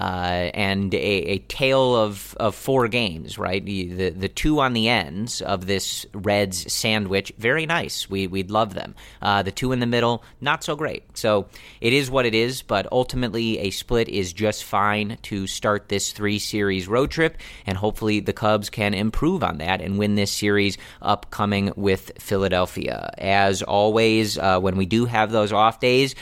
[0.54, 3.64] and a, a, tale of, of four games, right?
[3.64, 8.08] The, the two on the ends of this Reds sandwich, very nice.
[8.08, 8.94] We, we'd love them.
[9.20, 11.02] Uh, the two in the middle, not so great.
[11.18, 11.48] So
[11.80, 16.12] it is what it is, but ultimately a split is just fine to start this
[16.12, 20.30] three series road trip, and hopefully the Cubs can improve on that and win this
[20.30, 22.51] series upcoming with Philadelphia.
[22.52, 23.10] Philadelphia.
[23.16, 26.14] As always, uh, when we do have those off days,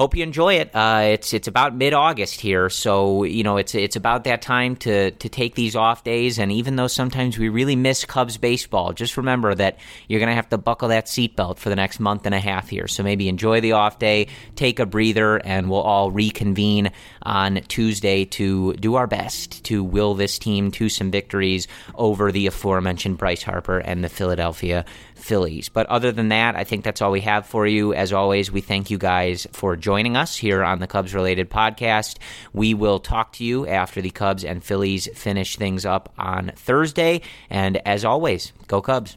[0.00, 0.70] hope you enjoy it.
[0.74, 4.74] Uh, it's it's about mid August here, so you know it's it's about that time
[4.76, 6.38] to to take these off days.
[6.38, 9.78] And even though sometimes we really miss Cubs baseball, just remember that
[10.08, 12.88] you're gonna have to buckle that seatbelt for the next month and a half here.
[12.88, 16.92] So maybe enjoy the off day, take a breather, and we'll all reconvene
[17.22, 22.46] on Tuesday to do our best to will this team to some victories over the
[22.46, 24.86] aforementioned Bryce Harper and the Philadelphia
[25.20, 25.68] Phillies.
[25.68, 27.94] But other than that, I think that's all we have for you.
[27.94, 32.18] As always, we thank you guys for joining us here on the Cubs related podcast.
[32.52, 37.22] We will talk to you after the Cubs and Phillies finish things up on Thursday.
[37.48, 39.16] And as always, go Cubs.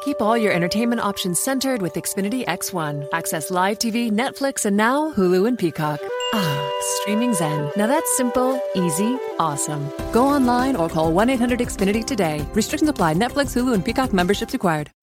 [0.00, 3.06] Keep all your entertainment options centered with Xfinity X1.
[3.12, 6.00] Access live TV, Netflix, and now Hulu and Peacock.
[6.32, 7.70] Ah, streaming Zen.
[7.76, 9.92] Now that's simple, easy, awesome.
[10.10, 12.46] Go online or call 1 800 Xfinity today.
[12.54, 13.14] Restrictions apply.
[13.14, 14.90] Netflix, Hulu, and Peacock memberships required.